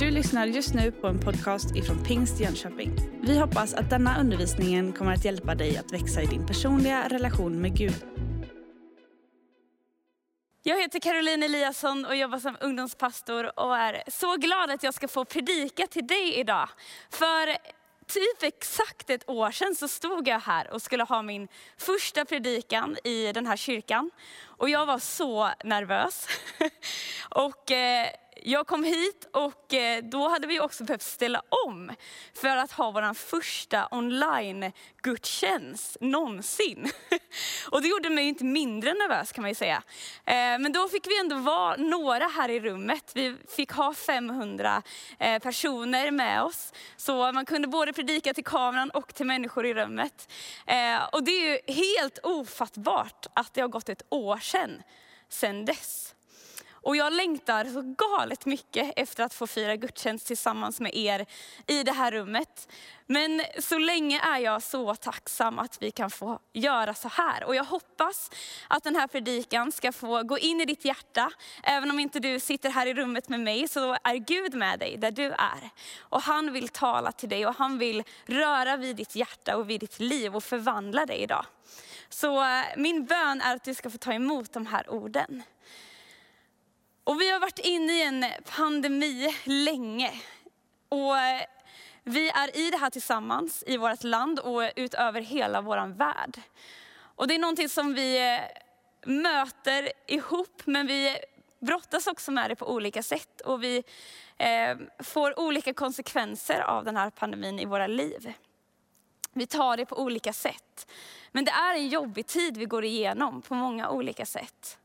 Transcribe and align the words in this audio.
Du 0.00 0.10
lyssnar 0.10 0.46
just 0.46 0.74
nu 0.74 0.92
på 0.92 1.06
en 1.06 1.20
podcast 1.20 1.76
ifrån 1.76 2.04
Pingst 2.04 2.40
Jönköping. 2.40 2.90
Vi 3.22 3.38
hoppas 3.38 3.74
att 3.74 3.90
denna 3.90 4.20
undervisning 4.20 4.92
kommer 4.92 5.12
att 5.12 5.24
hjälpa 5.24 5.54
dig 5.54 5.76
att 5.76 5.92
växa 5.92 6.22
i 6.22 6.26
din 6.26 6.46
personliga 6.46 7.08
relation 7.08 7.60
med 7.60 7.76
Gud. 7.76 8.04
Jag 10.62 10.82
heter 10.82 11.00
Caroline 11.00 11.42
Eliasson 11.42 12.04
och 12.04 12.16
jobbar 12.16 12.38
som 12.38 12.56
ungdomspastor 12.60 13.60
och 13.60 13.76
är 13.76 14.02
så 14.10 14.36
glad 14.36 14.70
att 14.70 14.82
jag 14.82 14.94
ska 14.94 15.08
få 15.08 15.24
predika 15.24 15.86
till 15.86 16.06
dig 16.06 16.34
idag. 16.34 16.68
För 17.10 17.46
typ 18.06 18.42
exakt 18.42 19.10
ett 19.10 19.28
år 19.28 19.50
sedan 19.50 19.74
så 19.74 19.88
stod 19.88 20.28
jag 20.28 20.40
här 20.40 20.70
och 20.72 20.82
skulle 20.82 21.04
ha 21.04 21.22
min 21.22 21.48
första 21.78 22.24
predikan 22.24 22.96
i 23.04 23.32
den 23.32 23.46
här 23.46 23.56
kyrkan. 23.56 24.10
Och 24.60 24.70
jag 24.70 24.86
var 24.86 24.98
så 24.98 25.50
nervös. 25.64 26.26
och 27.30 27.70
eh, 27.70 28.10
jag 28.42 28.66
kom 28.66 28.84
hit 28.84 29.28
och 29.32 29.74
eh, 29.74 30.04
då 30.04 30.28
hade 30.28 30.46
vi 30.46 30.60
också 30.60 30.84
behövt 30.84 31.02
ställa 31.02 31.42
om 31.66 31.92
för 32.34 32.56
att 32.56 32.72
ha 32.72 32.90
vår 32.90 33.14
första 33.14 33.88
online-gudstjänst 33.90 35.96
någonsin. 36.00 36.90
Och 37.70 37.82
det 37.82 37.88
gjorde 37.88 38.10
mig 38.10 38.24
inte 38.24 38.44
mindre 38.44 38.94
nervös 38.94 39.32
kan 39.32 39.42
man 39.42 39.50
ju 39.50 39.54
säga. 39.54 39.82
Eh, 40.24 40.34
men 40.34 40.72
då 40.72 40.88
fick 40.88 41.06
vi 41.06 41.20
ändå 41.20 41.36
vara 41.36 41.76
några 41.76 42.26
här 42.26 42.48
i 42.48 42.60
rummet. 42.60 43.12
Vi 43.14 43.36
fick 43.56 43.72
ha 43.72 43.94
500 43.94 44.82
eh, 45.18 45.38
personer 45.38 46.10
med 46.10 46.42
oss. 46.42 46.72
Så 46.96 47.32
man 47.32 47.46
kunde 47.46 47.68
både 47.68 47.92
predika 47.92 48.34
till 48.34 48.44
kameran 48.44 48.90
och 48.90 49.14
till 49.14 49.26
människor 49.26 49.66
i 49.66 49.74
rummet. 49.74 50.32
Eh, 50.66 51.04
och 51.12 51.24
det 51.24 51.30
är 51.30 51.50
ju 51.50 51.58
helt 51.74 52.18
ofattbart 52.22 53.26
att 53.34 53.54
det 53.54 53.60
har 53.60 53.68
gått 53.68 53.88
ett 53.88 54.02
år 54.08 54.36
sedan, 54.50 54.82
sedan 55.28 55.64
dess. 55.64 56.14
Och 56.82 56.96
jag 56.96 57.12
längtar 57.12 57.64
så 57.64 57.82
galet 57.82 58.46
mycket 58.46 58.92
efter 58.96 59.24
att 59.24 59.34
få 59.34 59.46
fira 59.46 59.76
gudstjänst 59.76 60.26
tillsammans 60.26 60.80
med 60.80 60.94
er 60.94 61.26
i 61.66 61.82
det 61.82 61.92
här 61.92 62.12
rummet. 62.12 62.68
Men 63.06 63.42
så 63.58 63.78
länge 63.78 64.20
är 64.20 64.38
jag 64.38 64.62
så 64.62 64.94
tacksam 64.94 65.58
att 65.58 65.82
vi 65.82 65.90
kan 65.90 66.10
få 66.10 66.38
göra 66.52 66.94
så 66.94 67.08
här. 67.08 67.44
Och 67.44 67.54
jag 67.54 67.64
hoppas 67.64 68.30
att 68.68 68.84
den 68.84 68.96
här 68.96 69.06
predikan 69.06 69.72
ska 69.72 69.92
få 69.92 70.22
gå 70.22 70.38
in 70.38 70.60
i 70.60 70.64
ditt 70.64 70.84
hjärta. 70.84 71.32
Även 71.62 71.90
om 71.90 72.00
inte 72.00 72.20
du 72.20 72.40
sitter 72.40 72.70
här 72.70 72.86
i 72.86 72.94
rummet 72.94 73.28
med 73.28 73.40
mig 73.40 73.68
så 73.68 73.96
är 74.04 74.14
Gud 74.14 74.54
med 74.54 74.78
dig 74.78 74.96
där 74.96 75.10
du 75.10 75.26
är. 75.26 75.70
Och 75.98 76.22
han 76.22 76.52
vill 76.52 76.68
tala 76.68 77.12
till 77.12 77.28
dig 77.28 77.46
och 77.46 77.54
han 77.54 77.78
vill 77.78 78.02
röra 78.26 78.76
vid 78.76 78.96
ditt 78.96 79.14
hjärta 79.14 79.56
och 79.56 79.70
vid 79.70 79.80
ditt 79.80 80.00
liv 80.00 80.36
och 80.36 80.44
förvandla 80.44 81.06
dig 81.06 81.18
idag. 81.18 81.46
Så 82.12 82.44
eh, 82.44 82.64
min 82.76 83.04
bön 83.04 83.40
är 83.40 83.56
att 83.56 83.64
du 83.64 83.74
ska 83.74 83.90
få 83.90 83.98
ta 83.98 84.12
emot 84.12 84.52
de 84.52 84.66
här 84.66 84.90
orden. 84.90 85.42
Och 87.04 87.20
vi 87.20 87.30
har 87.30 87.40
varit 87.40 87.58
inne 87.58 87.92
i 87.92 88.02
en 88.02 88.24
pandemi 88.56 89.36
länge. 89.44 90.12
Och 90.88 91.18
eh, 91.18 91.42
vi 92.04 92.30
är 92.30 92.56
i 92.56 92.70
det 92.70 92.76
här 92.76 92.90
tillsammans 92.90 93.64
i 93.66 93.76
vårt 93.76 94.04
land 94.04 94.38
och 94.38 94.62
utöver 94.76 95.20
hela 95.20 95.60
vår 95.60 95.86
värld. 95.86 96.40
Och 96.98 97.28
det 97.28 97.34
är 97.34 97.38
någonting 97.38 97.68
som 97.68 97.94
vi 97.94 98.34
eh, 98.34 98.40
möter 99.10 99.92
ihop, 100.06 100.62
men 100.64 100.86
vi 100.86 101.16
brottas 101.60 102.06
också 102.06 102.30
med 102.30 102.50
det 102.50 102.56
på 102.56 102.72
olika 102.72 103.02
sätt. 103.02 103.40
Och 103.40 103.62
vi 103.62 103.82
får 104.98 105.40
olika 105.40 105.74
konsekvenser 105.74 106.60
av 106.60 106.84
den 106.84 106.96
här 106.96 107.10
pandemin 107.10 107.58
i 107.58 107.64
våra 107.64 107.86
liv. 107.86 108.34
Vi 109.32 109.46
tar 109.46 109.76
det 109.76 109.86
på 109.86 110.02
olika 110.02 110.32
sätt. 110.32 110.90
Men 111.32 111.44
det 111.44 111.50
är 111.50 111.74
en 111.74 111.88
jobbig 111.88 112.26
tid 112.26 112.56
vi 112.56 112.64
går 112.64 112.84
igenom 112.84 113.42
på 113.42 113.54
många 113.54 113.90
olika 113.90 114.26
sätt. 114.26 114.78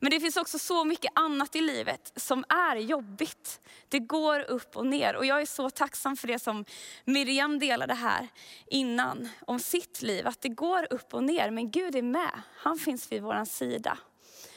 Men 0.00 0.10
det 0.10 0.20
finns 0.20 0.36
också 0.36 0.58
så 0.58 0.84
mycket 0.84 1.12
annat 1.14 1.56
i 1.56 1.60
livet 1.60 2.12
som 2.16 2.44
är 2.48 2.76
jobbigt. 2.76 3.60
Det 3.88 3.98
går 3.98 4.40
upp 4.40 4.76
och 4.76 4.86
ner. 4.86 5.16
Och 5.16 5.26
jag 5.26 5.40
är 5.40 5.46
så 5.46 5.70
tacksam 5.70 6.16
för 6.16 6.28
det 6.28 6.38
som 6.38 6.64
Miriam 7.04 7.58
delade 7.58 7.94
här 7.94 8.28
innan 8.66 9.28
om 9.46 9.58
sitt 9.58 10.02
liv. 10.02 10.26
Att 10.26 10.40
det 10.40 10.48
går 10.48 10.86
upp 10.92 11.14
och 11.14 11.24
ner, 11.24 11.50
men 11.50 11.70
Gud 11.70 11.96
är 11.96 12.02
med. 12.02 12.42
Han 12.56 12.78
finns 12.78 13.12
vid 13.12 13.22
vår 13.22 13.44
sida. 13.44 13.98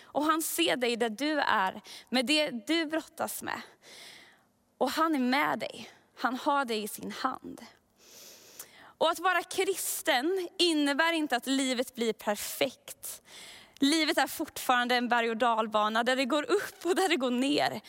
Och 0.04 0.24
han 0.24 0.42
ser 0.42 0.76
dig 0.76 0.96
där 0.96 1.10
du 1.10 1.40
är, 1.40 1.82
med 2.10 2.26
det 2.26 2.68
du 2.68 2.86
brottas 2.86 3.44
med. 3.44 3.62
Och 4.78 4.92
han 4.92 5.16
är 5.16 5.20
med 5.20 5.60
dig. 5.60 5.90
Han 6.16 6.36
har 6.36 6.66
dig 6.66 6.84
i 6.84 6.88
sin 6.88 7.12
hand. 7.12 7.62
Och 8.98 9.10
att 9.10 9.20
vara 9.20 9.44
kristen 9.44 10.48
innebär 10.58 11.14
inte 11.14 11.36
att 11.36 11.48
livet 11.48 11.96
blir 11.96 12.14
perfekt. 12.14 13.22
Livet 13.80 14.18
är 14.18 14.28
fortfarande 14.28 14.96
en 14.96 15.10
berg 15.10 15.30
och 15.30 15.38
dalbana 15.38 16.04
där 16.04 16.16
det 16.16 16.26
går 16.26 16.52
upp 16.52 16.86
och 16.86 16.96
där 16.96 17.10
det 17.10 17.16
går 17.16 17.32
ner. 17.32 17.82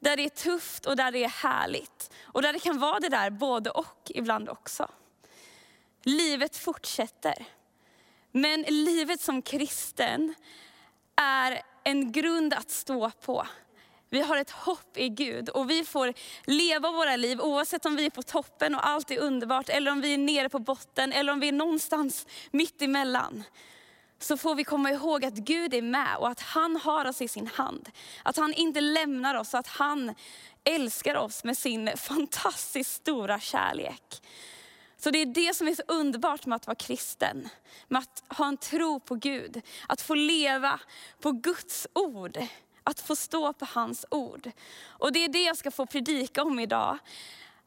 Där 0.00 0.16
det 0.16 0.24
är 0.24 0.28
tufft 0.28 0.86
och 0.86 0.96
där 0.96 1.12
det 1.12 1.24
är 1.24 1.28
härligt. 1.28 2.10
Och 2.22 2.42
där 2.42 2.52
det 2.52 2.60
kan 2.60 2.78
vara 2.78 3.00
det 3.00 3.08
där 3.08 3.30
både 3.30 3.70
och 3.70 4.10
ibland 4.14 4.48
också. 4.48 4.88
Livet 6.02 6.56
fortsätter. 6.56 7.46
Men 8.32 8.62
livet 8.62 9.20
som 9.20 9.42
kristen 9.42 10.34
är 11.16 11.62
en 11.84 12.12
grund 12.12 12.54
att 12.54 12.70
stå 12.70 13.10
på. 13.10 13.46
Vi 14.10 14.20
har 14.20 14.36
ett 14.36 14.50
hopp 14.50 14.96
i 14.96 15.08
Gud 15.08 15.48
och 15.48 15.70
vi 15.70 15.84
får 15.84 16.14
leva 16.44 16.90
våra 16.90 17.16
liv 17.16 17.40
oavsett 17.40 17.86
om 17.86 17.96
vi 17.96 18.06
är 18.06 18.10
på 18.10 18.22
toppen 18.22 18.74
och 18.74 18.86
allt 18.86 19.10
är 19.10 19.18
underbart, 19.18 19.68
eller 19.68 19.90
om 19.90 20.00
vi 20.00 20.14
är 20.14 20.18
nere 20.18 20.48
på 20.48 20.58
botten, 20.58 21.12
eller 21.12 21.32
om 21.32 21.40
vi 21.40 21.48
är 21.48 21.52
någonstans 21.52 22.26
mitt 22.50 22.82
emellan 22.82 23.44
så 24.18 24.36
får 24.36 24.54
vi 24.54 24.64
komma 24.64 24.90
ihåg 24.90 25.24
att 25.24 25.34
Gud 25.34 25.74
är 25.74 25.82
med 25.82 26.16
och 26.16 26.28
att 26.28 26.40
han 26.40 26.76
har 26.76 27.04
oss 27.04 27.22
i 27.22 27.28
sin 27.28 27.46
hand. 27.46 27.88
Att 28.22 28.36
han 28.36 28.54
inte 28.54 28.80
lämnar 28.80 29.34
oss, 29.34 29.54
att 29.54 29.66
han 29.66 30.14
älskar 30.64 31.14
oss 31.14 31.44
med 31.44 31.58
sin 31.58 31.90
fantastiskt 31.96 32.94
stora 32.94 33.40
kärlek. 33.40 34.22
Så 34.98 35.10
det 35.10 35.18
är 35.18 35.26
det 35.26 35.54
som 35.56 35.68
är 35.68 35.74
så 35.74 35.82
underbart 35.88 36.46
med 36.46 36.56
att 36.56 36.66
vara 36.66 36.74
kristen. 36.74 37.48
Med 37.88 37.98
att 38.02 38.36
ha 38.38 38.48
en 38.48 38.56
tro 38.56 39.00
på 39.00 39.14
Gud. 39.14 39.62
Att 39.88 40.00
få 40.00 40.14
leva 40.14 40.80
på 41.20 41.32
Guds 41.32 41.86
ord. 41.92 42.38
Att 42.88 43.00
få 43.00 43.16
stå 43.16 43.52
på 43.52 43.64
hans 43.64 44.06
ord. 44.10 44.50
Och 44.86 45.12
det 45.12 45.24
är 45.24 45.28
det 45.28 45.42
jag 45.42 45.56
ska 45.56 45.70
få 45.70 45.86
predika 45.86 46.42
om 46.42 46.60
idag. 46.60 46.98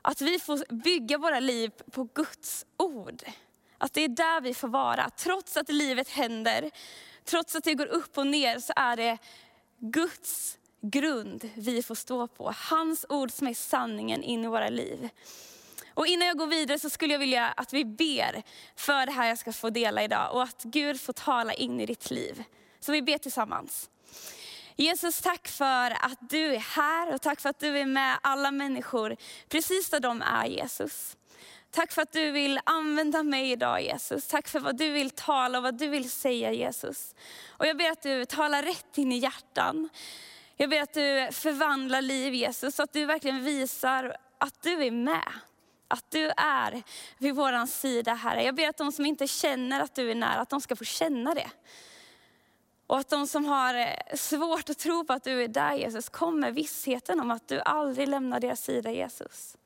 Att 0.02 0.22
vi 0.22 0.40
får 0.40 0.74
bygga 0.74 1.18
våra 1.18 1.40
liv 1.40 1.72
på 1.92 2.04
Guds 2.14 2.66
ord. 2.78 3.24
Att 3.78 3.94
det 3.94 4.02
är 4.02 4.08
där 4.08 4.42
vi 4.42 4.54
får 4.54 4.68
vara. 4.68 5.10
Trots 5.10 5.58
att 5.58 5.70
livet 5.70 6.10
händer, 6.10 6.72
trots 7.24 7.56
att 7.56 7.64
det 7.64 7.74
går 7.74 7.86
upp 7.86 8.18
och 8.18 8.28
ner, 8.28 8.60
så 8.60 8.74
är 8.76 8.98
det 8.98 9.18
Guds 9.80 10.58
grund 10.82 11.50
vi 11.56 11.84
får 11.84 11.96
stå 11.96 12.28
på. 12.28 12.54
Hans 12.56 13.06
ord 13.10 13.32
som 13.32 13.48
är 13.48 13.54
sanningen 13.54 14.24
in 14.24 14.44
i 14.44 14.48
våra 14.48 14.70
liv. 14.70 15.10
Och 15.94 16.08
innan 16.08 16.28
jag 16.28 16.38
går 16.38 16.48
vidare 16.48 16.80
så 16.80 16.90
skulle 16.90 17.14
jag 17.14 17.20
vilja 17.20 17.48
att 17.48 17.74
vi 17.74 17.86
ber 17.86 18.44
för 18.76 19.06
det 19.06 19.12
här 19.12 19.28
jag 19.28 19.38
ska 19.38 19.54
få 19.54 19.70
dela 19.70 20.04
idag 20.04 20.34
och 20.34 20.44
att 20.44 20.64
Gud 20.64 21.02
får 21.02 21.14
tala 21.14 21.54
in 21.54 21.80
i 21.80 21.86
ditt 21.86 22.12
liv. 22.12 22.44
Så 22.80 22.92
vi 22.92 23.02
ber 23.02 23.18
tillsammans. 23.18 23.90
Jesus, 24.80 25.22
tack 25.22 25.48
för 25.48 26.06
att 26.06 26.30
du 26.30 26.56
är 26.56 26.60
här 26.60 27.14
och 27.14 27.22
tack 27.22 27.40
för 27.40 27.50
att 27.50 27.60
du 27.60 27.78
är 27.78 27.86
med 27.86 28.18
alla 28.24 28.52
människor 28.52 29.16
precis 29.50 29.90
där 29.90 30.00
de 30.00 30.22
är 30.22 30.46
Jesus. 30.46 31.18
Tack 31.72 31.92
för 31.92 32.02
att 32.02 32.12
du 32.12 32.32
vill 32.32 32.60
använda 32.64 33.24
mig 33.24 33.52
idag 33.52 33.82
Jesus. 33.84 34.28
Tack 34.28 34.48
för 34.48 34.60
vad 34.60 34.78
du 34.78 34.90
vill 34.90 35.10
tala 35.10 35.58
och 35.58 35.64
vad 35.64 35.78
du 35.78 35.88
vill 35.88 36.10
säga 36.10 36.52
Jesus. 36.52 37.16
Och 37.48 37.66
jag 37.66 37.78
ber 37.78 37.92
att 37.92 38.02
du 38.02 38.26
talar 38.26 38.64
rätt 38.64 38.98
in 38.98 39.12
i 39.12 39.18
hjärtan. 39.18 39.90
Jag 40.58 40.70
ber 40.70 40.82
att 40.82 40.94
du 40.94 41.30
förvandlar 41.32 42.02
liv 42.02 42.34
Jesus, 42.34 42.76
så 42.76 42.84
att 42.84 42.94
du 42.94 43.06
verkligen 43.06 43.44
visar 43.44 44.18
att 44.38 44.62
du 44.62 44.84
är 44.84 44.92
med. 44.92 45.32
Att 45.88 46.12
du 46.12 46.32
är 46.38 46.84
vid 47.18 47.36
vår 47.36 47.66
sida 47.66 48.14
Herre. 48.14 48.44
Jag 48.44 48.56
ber 48.56 48.70
att 48.70 48.78
de 48.78 48.92
som 48.92 49.06
inte 49.06 49.28
känner 49.28 49.82
att 49.82 49.96
du 49.96 50.12
är 50.12 50.16
nära, 50.16 50.40
att 50.40 50.50
de 50.50 50.62
ska 50.62 50.76
få 50.76 50.86
känna 50.86 51.34
det. 51.34 51.50
Och 52.90 52.98
att 52.98 53.10
de 53.10 53.28
som 53.28 53.46
har 53.46 53.74
eh, 53.74 54.16
svårt 54.16 54.70
att 54.70 54.78
tro 54.78 55.04
på 55.04 55.14
att 55.14 55.24
du 55.24 55.44
är 55.44 55.48
där 55.48 55.74
Jesus, 55.74 56.10
kom 56.10 56.40
med 56.40 56.54
vissheten 56.54 57.20
om 57.20 57.32
att 57.32 57.48
du 57.48 57.62
aldrig 57.62 58.08
lämnar 58.08 58.40
deras 58.40 58.64
sida 58.64 58.92
Jesus. 58.92 59.58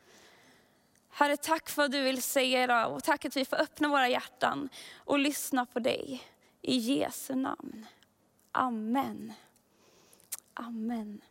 Herre, 1.10 1.38
tack 1.38 1.70
för 1.70 1.82
vad 1.82 1.92
du 1.92 2.02
vill 2.02 2.22
säga 2.22 2.64
idag 2.64 2.94
och 2.94 3.04
tack 3.04 3.26
att 3.26 3.38
vi 3.38 3.46
får 3.46 3.62
öppna 3.62 3.88
våra 3.88 4.08
hjärtan 4.08 4.70
och 4.96 5.20
lyssna 5.20 5.66
på 5.66 5.80
dig. 5.80 6.24
I 6.62 6.78
Jesu 6.78 7.36
namn. 7.36 7.86
Amen. 8.52 9.34
Amen. 10.54 11.22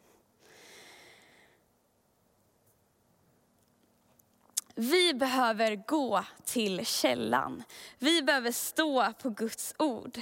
Vi 4.74 5.14
behöver 5.14 5.76
gå 5.76 6.24
till 6.44 6.86
källan. 6.86 7.64
Vi 7.98 8.22
behöver 8.22 8.52
stå 8.52 9.12
på 9.12 9.30
Guds 9.30 9.74
ord. 9.78 10.20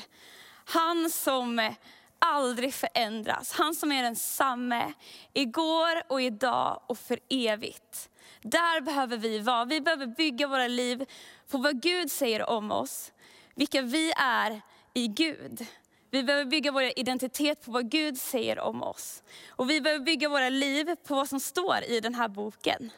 Han 0.73 1.11
som 1.11 1.75
aldrig 2.19 2.75
förändras. 2.75 3.53
Han 3.53 3.75
som 3.75 3.93
är 3.93 4.03
densamme 4.03 4.93
igår 5.33 6.03
och 6.09 6.23
idag 6.23 6.83
och 6.87 6.99
för 6.99 7.19
evigt. 7.29 8.11
Där 8.43 8.81
behöver 8.81 9.17
vi 9.17 9.39
vara. 9.39 9.65
Vi 9.65 9.81
behöver 9.81 10.07
bygga 10.07 10.47
våra 10.47 10.69
liv 10.69 11.07
på 11.51 11.59
vad 11.59 11.83
Gud 11.83 12.11
säger 12.11 12.51
om 12.51 12.71
oss. 12.71 13.13
Vilka 13.55 13.83
vi 13.83 14.13
är 14.17 14.61
i 14.95 15.07
Gud. 15.07 15.67
Vi 16.11 16.23
behöver 16.23 16.45
bygga 16.45 16.73
vår 16.73 16.99
identitet 16.99 17.65
på 17.65 17.71
vad 17.71 17.91
Gud 17.91 18.19
säger 18.19 18.59
om 18.59 18.83
oss. 18.83 19.23
Och 19.49 19.71
vi 19.71 19.81
behöver 19.81 20.05
bygga 20.05 20.29
våra 20.29 20.49
liv 20.49 20.95
på 21.07 21.15
vad 21.15 21.29
som 21.29 21.41
står 21.41 21.85
i 21.85 22.01
den 22.01 22.15
här 22.15 22.29
boken, 22.29 22.91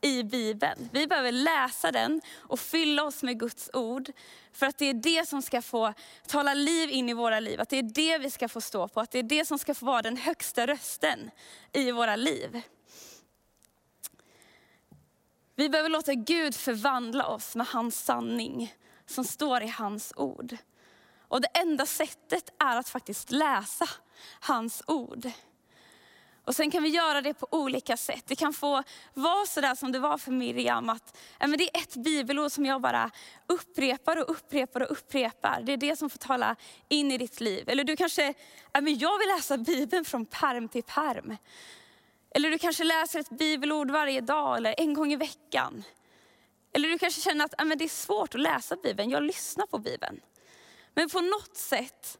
i 0.00 0.22
Bibeln. 0.22 0.88
Vi 0.92 1.06
behöver 1.06 1.32
läsa 1.32 1.92
den 1.92 2.20
och 2.36 2.60
fylla 2.60 3.04
oss 3.04 3.22
med 3.22 3.40
Guds 3.40 3.70
ord. 3.72 4.12
För 4.52 4.66
att 4.66 4.78
det 4.78 4.86
är 4.86 4.94
det 4.94 5.28
som 5.28 5.42
ska 5.42 5.62
få 5.62 5.94
tala 6.26 6.54
liv 6.54 6.90
in 6.90 7.08
i 7.08 7.14
våra 7.14 7.40
liv. 7.40 7.60
Att 7.60 7.68
det 7.68 7.78
är 7.78 7.82
det 7.82 8.18
vi 8.18 8.30
ska 8.30 8.48
få 8.48 8.60
stå 8.60 8.88
på. 8.88 9.00
Att 9.00 9.10
det 9.10 9.18
är 9.18 9.22
det 9.22 9.44
som 9.44 9.58
ska 9.58 9.74
få 9.74 9.86
vara 9.86 10.02
den 10.02 10.16
högsta 10.16 10.66
rösten 10.66 11.30
i 11.72 11.90
våra 11.90 12.16
liv. 12.16 12.62
Vi 15.56 15.68
behöver 15.68 15.88
låta 15.88 16.14
Gud 16.14 16.54
förvandla 16.54 17.26
oss 17.26 17.56
med 17.56 17.66
hans 17.66 18.04
sanning 18.04 18.74
som 19.06 19.24
står 19.24 19.62
i 19.62 19.68
hans 19.68 20.12
ord. 20.16 20.56
Och 21.28 21.40
det 21.40 21.48
enda 21.48 21.86
sättet 21.86 22.50
är 22.58 22.76
att 22.76 22.88
faktiskt 22.88 23.30
läsa 23.30 23.88
hans 24.40 24.82
ord. 24.86 25.30
Och 26.44 26.54
sen 26.56 26.70
kan 26.70 26.82
vi 26.82 26.88
göra 26.88 27.20
det 27.20 27.34
på 27.34 27.46
olika 27.50 27.96
sätt. 27.96 28.24
Det 28.26 28.36
kan 28.36 28.52
få 28.52 28.82
vara 29.14 29.46
sådär 29.46 29.74
som 29.74 29.92
det 29.92 29.98
var 29.98 30.18
för 30.18 30.32
Miriam, 30.32 30.88
att 30.88 31.16
men 31.40 31.58
det 31.58 31.76
är 31.76 31.80
ett 31.80 31.96
bibelord 31.96 32.52
som 32.52 32.66
jag 32.66 32.80
bara 32.80 33.10
upprepar 33.46 34.16
och 34.16 34.30
upprepar 34.30 34.80
och 34.80 34.92
upprepar. 34.92 35.62
Det 35.62 35.72
är 35.72 35.76
det 35.76 35.96
som 35.96 36.10
får 36.10 36.18
tala 36.18 36.56
in 36.88 37.12
i 37.12 37.18
ditt 37.18 37.40
liv. 37.40 37.68
Eller 37.68 37.84
du 37.84 37.96
kanske, 37.96 38.34
men 38.72 38.98
jag 38.98 39.18
vill 39.18 39.28
läsa 39.28 39.58
Bibeln 39.58 40.04
från 40.04 40.26
perm 40.26 40.68
till 40.68 40.82
perm. 40.82 41.36
Eller 42.34 42.50
du 42.50 42.58
kanske 42.58 42.84
läser 42.84 43.20
ett 43.20 43.30
bibelord 43.30 43.90
varje 43.90 44.20
dag 44.20 44.56
eller 44.56 44.74
en 44.78 44.94
gång 44.94 45.12
i 45.12 45.16
veckan. 45.16 45.84
Eller 46.72 46.88
du 46.88 46.98
kanske 46.98 47.20
känner 47.20 47.44
att 47.44 47.54
men 47.66 47.78
det 47.78 47.84
är 47.84 47.88
svårt 47.88 48.34
att 48.34 48.40
läsa 48.40 48.76
Bibeln, 48.76 49.10
jag 49.10 49.22
lyssnar 49.22 49.66
på 49.66 49.78
Bibeln. 49.78 50.20
Men 50.94 51.08
på 51.08 51.20
något 51.20 51.56
sätt 51.56 52.18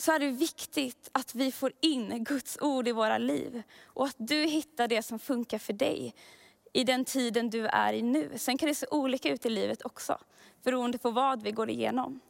så 0.00 0.12
är 0.12 0.18
det 0.18 0.30
viktigt 0.30 1.08
att 1.12 1.34
vi 1.34 1.52
får 1.52 1.72
in 1.80 2.24
Guds 2.24 2.58
ord 2.60 2.88
i 2.88 2.92
våra 2.92 3.18
liv. 3.18 3.62
Och 3.84 4.06
att 4.06 4.16
du 4.18 4.46
hittar 4.46 4.88
det 4.88 5.02
som 5.02 5.18
funkar 5.18 5.58
för 5.58 5.72
dig 5.72 6.14
i 6.72 6.84
den 6.84 7.04
tiden 7.04 7.50
du 7.50 7.66
är 7.66 7.92
i 7.92 8.02
nu. 8.02 8.32
Sen 8.36 8.58
kan 8.58 8.68
det 8.68 8.74
se 8.74 8.86
olika 8.90 9.30
ut 9.30 9.46
i 9.46 9.48
livet 9.48 9.82
också, 9.82 10.18
beroende 10.62 10.98
på 10.98 11.10
vad 11.10 11.42
vi 11.42 11.52
går 11.52 11.70
igenom. 11.70 12.20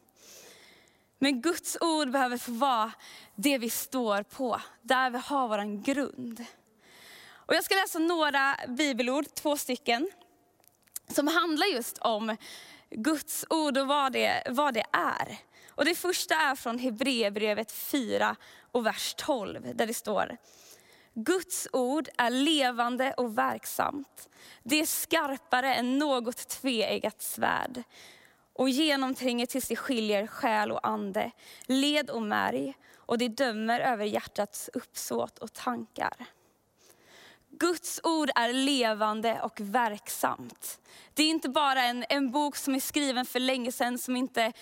Men 1.19 1.41
Guds 1.41 1.77
ord 1.81 2.11
behöver 2.11 2.37
få 2.37 2.51
vara 2.51 2.91
det 3.35 3.57
vi 3.57 3.69
står 3.69 4.23
på, 4.23 4.61
där 4.81 5.09
vi 5.09 5.17
har 5.17 5.47
vår 5.47 5.83
grund. 5.83 6.45
Och 7.31 7.55
jag 7.55 7.63
ska 7.63 7.75
läsa 7.75 7.99
några 7.99 8.55
bibelord, 8.67 9.25
två 9.33 9.57
stycken, 9.57 10.11
som 11.07 11.27
handlar 11.27 11.65
just 11.65 11.97
om 11.97 12.37
Guds 12.89 13.45
ord 13.49 13.77
och 13.77 13.87
vad 13.87 14.11
det, 14.11 14.43
vad 14.49 14.73
det 14.73 14.85
är. 14.91 15.50
Och 15.81 15.85
det 15.85 15.95
första 15.95 16.35
är 16.35 16.55
från 16.55 16.79
Hebreerbrevet 16.79 17.71
4 17.71 18.35
och 18.71 18.85
vers 18.85 19.13
12 19.17 19.75
där 19.75 19.87
det 19.87 19.93
står 19.93 20.37
Guds 21.13 21.67
ord 21.73 22.09
är 22.17 22.29
levande 22.29 23.13
och 23.17 23.37
verksamt. 23.37 24.29
Det 24.63 24.79
är 24.79 24.85
skarpare 24.85 25.75
än 25.75 25.97
något 25.97 26.47
tveeggat 26.47 27.21
svärd 27.21 27.83
och 28.53 28.69
genomtränger 28.69 29.45
tills 29.45 29.67
det 29.67 29.75
skiljer 29.75 30.27
själ 30.27 30.71
och 30.71 30.87
ande, 30.87 31.31
led 31.65 32.09
och 32.09 32.21
märg 32.21 32.73
och 32.95 33.17
det 33.17 33.27
dömer 33.27 33.79
över 33.79 34.05
hjärtats 34.05 34.69
uppsåt 34.73 35.37
och 35.37 35.53
tankar. 35.53 36.27
Guds 37.61 37.99
ord 38.03 38.29
är 38.35 38.53
levande 38.53 39.41
och 39.41 39.59
verksamt. 39.59 40.79
Det 41.13 41.23
är 41.23 41.29
inte 41.29 41.49
bara 41.49 41.83
en, 41.83 42.05
en 42.09 42.31
bok 42.31 42.55
som 42.55 42.75
är 42.75 42.79
skriven 42.79 43.25
för 43.25 43.39
länge 43.39 43.71
sedan 43.71 43.97
som 43.97 44.15
inte 44.15 44.53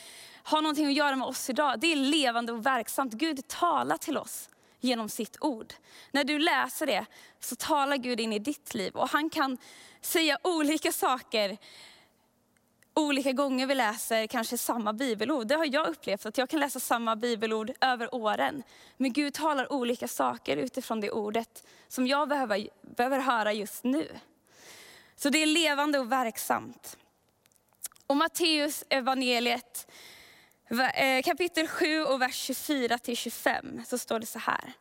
har 0.44 0.62
någonting 0.62 0.88
att 0.88 0.94
göra 0.94 1.16
med 1.16 1.28
oss 1.28 1.50
idag. 1.50 1.80
Det 1.80 1.92
är 1.92 1.96
levande 1.96 2.52
och 2.52 2.66
verksamt. 2.66 3.14
Gud 3.14 3.48
talar 3.48 3.98
till 3.98 4.18
oss 4.18 4.50
genom 4.80 5.10
sitt 5.10 5.38
ord. 5.42 5.74
När 6.12 6.24
du 6.24 6.40
läser 6.40 6.86
det 6.86 7.06
så 7.40 7.56
talar 7.56 7.98
Gud 7.98 8.20
in 8.20 8.34
i 8.34 8.40
ditt 8.40 8.74
liv 8.74 8.96
och 8.96 9.10
han 9.10 9.30
kan 9.30 9.58
säga 10.02 10.38
olika 10.44 10.92
saker 10.92 11.58
olika 12.94 13.32
gånger 13.32 13.68
vi 13.68 13.76
läser 13.76 14.28
kanske 14.28 14.58
samma 14.58 14.94
bibelord. 14.94 15.48
Det 15.48 15.56
har 15.56 15.74
jag 15.74 15.88
upplevt, 15.88 16.26
att 16.26 16.38
jag 16.38 16.50
kan 16.50 16.60
läsa 16.60 16.80
samma 16.80 17.16
bibelord 17.16 17.72
över 17.82 18.16
åren. 18.16 18.64
Men 18.98 19.14
Gud 19.14 19.34
talar 19.34 19.74
olika 19.74 20.08
saker 20.08 20.58
utifrån 20.58 21.02
det 21.02 21.12
ordet 21.12 21.64
som 21.88 22.08
jag 22.08 22.30
behöver, 22.30 22.68
behöver 22.82 23.20
höra 23.20 23.54
just 23.54 23.84
nu. 23.84 24.08
Så 25.16 25.30
det 25.30 25.44
är 25.44 25.46
levande 25.46 26.00
och 26.00 26.12
verksamt. 26.12 26.98
Och 28.08 28.18
Matteus 28.18 28.84
evangeliet 28.90 29.92
eh, 30.96 31.22
kapitel 31.24 31.68
7 31.68 32.04
och 32.04 32.22
vers 32.22 32.36
24 32.36 32.98
till 32.98 33.18
25 33.18 33.82
så 33.86 33.98
står 33.98 34.20
det 34.20 34.26
så 34.26 34.40
här. 34.40 34.74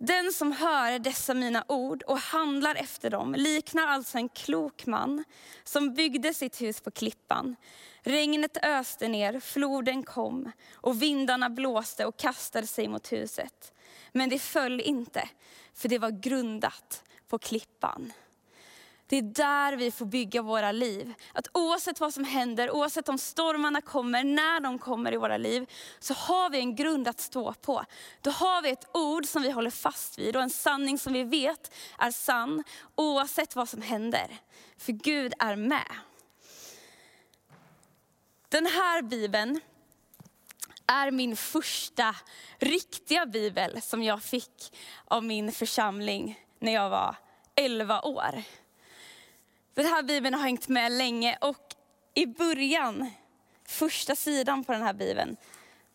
Den 0.00 0.32
som 0.32 0.52
hör 0.52 0.98
dessa 0.98 1.34
mina 1.34 1.64
ord 1.68 2.02
och 2.02 2.18
handlar 2.18 2.74
efter 2.74 3.10
dem 3.10 3.34
liknar 3.34 3.86
alltså 3.86 4.18
en 4.18 4.28
klok 4.28 4.86
man 4.86 5.24
som 5.64 5.94
byggde 5.94 6.34
sitt 6.34 6.60
hus 6.60 6.80
på 6.80 6.90
klippan. 6.90 7.56
Regnet 8.02 8.56
öste 8.64 9.08
ner, 9.08 9.40
floden 9.40 10.02
kom 10.02 10.52
och 10.74 11.02
vindarna 11.02 11.50
blåste 11.50 12.06
och 12.06 12.16
kastade 12.16 12.66
sig 12.66 12.88
mot 12.88 13.12
huset. 13.12 13.72
Men 14.12 14.28
det 14.28 14.38
föll 14.38 14.80
inte, 14.80 15.28
för 15.74 15.88
det 15.88 15.98
var 15.98 16.10
grundat 16.10 17.02
på 17.28 17.38
klippan. 17.38 18.12
Det 19.08 19.16
är 19.16 19.22
där 19.22 19.76
vi 19.76 19.90
får 19.90 20.06
bygga 20.06 20.42
våra 20.42 20.72
liv. 20.72 21.14
Att 21.32 21.48
oavsett 21.54 22.00
vad 22.00 22.14
som 22.14 22.24
händer, 22.24 22.70
oavsett 22.70 23.08
om 23.08 23.18
stormarna 23.18 23.80
kommer, 23.80 24.24
när 24.24 24.60
de 24.60 24.78
kommer 24.78 25.12
i 25.14 25.16
våra 25.16 25.36
liv, 25.36 25.70
så 25.98 26.14
har 26.14 26.50
vi 26.50 26.58
en 26.58 26.76
grund 26.76 27.08
att 27.08 27.20
stå 27.20 27.52
på. 27.52 27.84
Då 28.20 28.30
har 28.30 28.62
vi 28.62 28.70
ett 28.70 28.88
ord 28.94 29.26
som 29.26 29.42
vi 29.42 29.50
håller 29.50 29.70
fast 29.70 30.18
vid 30.18 30.36
och 30.36 30.42
en 30.42 30.50
sanning 30.50 30.98
som 30.98 31.12
vi 31.12 31.24
vet 31.24 31.74
är 31.98 32.10
sann, 32.10 32.64
oavsett 32.94 33.56
vad 33.56 33.68
som 33.68 33.82
händer. 33.82 34.38
För 34.78 34.92
Gud 34.92 35.32
är 35.38 35.56
med. 35.56 35.88
Den 38.48 38.66
här 38.66 39.02
bibeln 39.02 39.60
är 40.86 41.10
min 41.10 41.36
första 41.36 42.14
riktiga 42.58 43.26
bibel 43.26 43.82
som 43.82 44.02
jag 44.02 44.22
fick 44.22 44.76
av 45.04 45.24
min 45.24 45.52
församling 45.52 46.40
när 46.58 46.74
jag 46.74 46.90
var 46.90 47.16
11 47.54 48.00
år. 48.00 48.42
Den 49.78 49.86
här 49.86 50.02
bibeln 50.02 50.34
har 50.34 50.42
hängt 50.42 50.68
med 50.68 50.92
länge 50.92 51.38
och 51.40 51.74
i 52.14 52.26
början, 52.26 53.10
första 53.68 54.16
sidan 54.16 54.64
på 54.64 54.72
den 54.72 54.82
här 54.82 54.92
bibeln, 54.92 55.36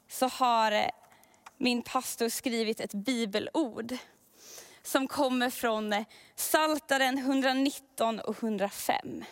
så 0.09 0.27
har 0.27 0.71
eh, 0.71 0.89
min 1.57 1.81
pastor 1.81 2.29
skrivit 2.29 2.79
ett 2.79 2.93
bibelord 2.93 3.97
som 4.83 5.07
kommer 5.07 5.49
från 5.49 5.93
eh, 5.93 6.05
Saltaren 6.35 7.17
119 7.17 8.19
och 8.19 8.43
105. 8.43 9.23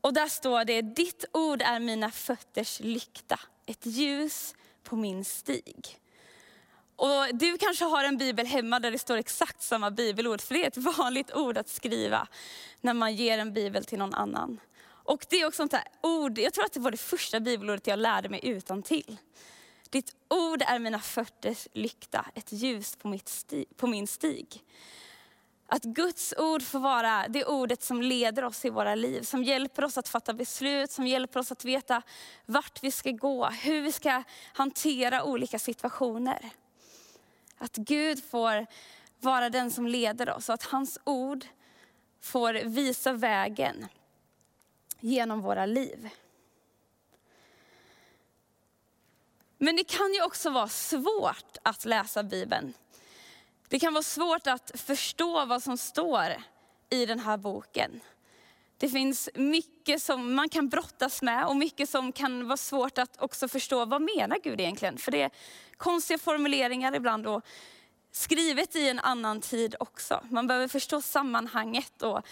Och 0.00 0.14
där 0.14 0.28
står 0.28 0.64
det, 0.64 0.82
ditt 0.82 1.24
ord 1.32 1.62
är 1.62 1.80
mina 1.80 2.10
fötters 2.10 2.80
lykta, 2.80 3.40
ett 3.66 3.86
ljus 3.86 4.54
på 4.82 4.96
min 4.96 5.24
stig. 5.24 5.98
Och 6.96 7.26
du 7.32 7.58
kanske 7.58 7.84
har 7.84 8.04
en 8.04 8.16
bibel 8.16 8.46
hemma 8.46 8.80
där 8.80 8.90
det 8.90 8.98
står 8.98 9.16
exakt 9.16 9.62
samma 9.62 9.90
bibelord, 9.90 10.40
för 10.40 10.54
det 10.54 10.64
är 10.64 10.68
ett 10.68 10.76
vanligt 10.76 11.34
ord 11.34 11.58
att 11.58 11.68
skriva 11.68 12.28
när 12.80 12.94
man 12.94 13.14
ger 13.14 13.38
en 13.38 13.52
bibel 13.52 13.84
till 13.84 13.98
någon 13.98 14.14
annan. 14.14 14.60
Och 14.86 15.26
det 15.30 15.40
är 15.40 15.46
också 15.46 15.62
ett 15.62 15.74
ord, 16.02 16.38
jag 16.38 16.54
tror 16.54 16.64
att 16.64 16.72
det 16.72 16.80
var 16.80 16.90
det 16.90 16.96
första 16.96 17.40
bibelordet 17.40 17.86
jag 17.86 17.98
lärde 17.98 18.28
mig 18.28 18.40
utan 18.42 18.82
till. 18.82 19.16
Ditt 19.90 20.14
ord 20.28 20.62
är 20.62 20.78
mina 20.78 21.00
fötters 21.00 21.68
lykta, 21.72 22.26
ett 22.34 22.52
ljus 22.52 22.96
på, 22.96 23.08
mitt 23.08 23.28
sti, 23.28 23.66
på 23.76 23.86
min 23.86 24.06
stig. 24.06 24.62
Att 25.66 25.82
Guds 25.82 26.34
ord 26.38 26.62
får 26.62 26.78
vara 26.78 27.28
det 27.28 27.44
ordet 27.44 27.82
som 27.82 28.02
leder 28.02 28.44
oss 28.44 28.64
i 28.64 28.70
våra 28.70 28.94
liv, 28.94 29.22
som 29.22 29.44
hjälper 29.44 29.84
oss 29.84 29.98
att 29.98 30.08
fatta 30.08 30.34
beslut, 30.34 30.90
som 30.90 31.06
hjälper 31.06 31.40
oss 31.40 31.52
att 31.52 31.64
veta 31.64 32.02
vart 32.46 32.82
vi 32.82 32.90
ska 32.90 33.10
gå, 33.10 33.46
hur 33.46 33.82
vi 33.82 33.92
ska 33.92 34.22
hantera 34.52 35.24
olika 35.24 35.58
situationer. 35.58 36.50
Att 37.64 37.76
Gud 37.76 38.24
får 38.24 38.66
vara 39.20 39.50
den 39.50 39.70
som 39.70 39.86
leder 39.86 40.30
oss 40.30 40.48
och 40.48 40.54
att 40.54 40.62
hans 40.62 40.98
ord 41.04 41.46
får 42.20 42.54
visa 42.54 43.12
vägen 43.12 43.86
genom 45.00 45.40
våra 45.40 45.66
liv. 45.66 46.08
Men 49.58 49.76
det 49.76 49.84
kan 49.84 50.14
ju 50.14 50.22
också 50.22 50.50
vara 50.50 50.68
svårt 50.68 51.56
att 51.62 51.84
läsa 51.84 52.22
Bibeln. 52.22 52.74
Det 53.68 53.78
kan 53.78 53.92
vara 53.92 54.02
svårt 54.02 54.46
att 54.46 54.80
förstå 54.80 55.44
vad 55.44 55.62
som 55.62 55.78
står 55.78 56.34
i 56.90 57.06
den 57.06 57.20
här 57.20 57.36
boken. 57.36 58.00
Det 58.78 58.88
finns 58.88 59.28
mycket 59.34 60.02
som 60.02 60.34
man 60.34 60.48
kan 60.48 60.68
brottas 60.68 61.22
med 61.22 61.46
och 61.46 61.56
mycket 61.56 61.90
som 61.90 62.12
kan 62.12 62.46
vara 62.46 62.56
svårt 62.56 62.98
att 62.98 63.22
också 63.22 63.48
förstå. 63.48 63.84
Vad 63.84 64.02
menar 64.02 64.38
Gud 64.42 64.60
egentligen? 64.60 64.98
För 64.98 65.12
det 65.12 65.22
är 65.22 65.30
konstiga 65.76 66.18
formuleringar 66.18 66.94
ibland 66.94 67.26
och 67.26 67.44
skrivet 68.12 68.76
i 68.76 68.88
en 68.88 68.98
annan 68.98 69.40
tid 69.40 69.76
också. 69.80 70.24
Man 70.30 70.46
behöver 70.46 70.68
förstå 70.68 71.00
sammanhanget 71.02 72.02
och 72.02 72.26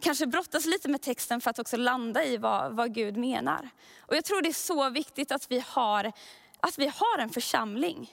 kanske 0.00 0.26
brottas 0.26 0.66
lite 0.66 0.88
med 0.88 1.02
texten 1.02 1.40
för 1.40 1.50
att 1.50 1.58
också 1.58 1.76
landa 1.76 2.24
i 2.24 2.36
vad, 2.36 2.76
vad 2.76 2.94
Gud 2.94 3.16
menar. 3.16 3.68
Och 4.00 4.16
jag 4.16 4.24
tror 4.24 4.42
det 4.42 4.48
är 4.48 4.52
så 4.52 4.90
viktigt 4.90 5.32
att 5.32 5.50
vi 5.50 5.64
har 5.66 6.12
att 6.60 6.78
vi 6.78 6.86
har 6.86 7.18
en 7.18 7.30
församling. 7.30 8.12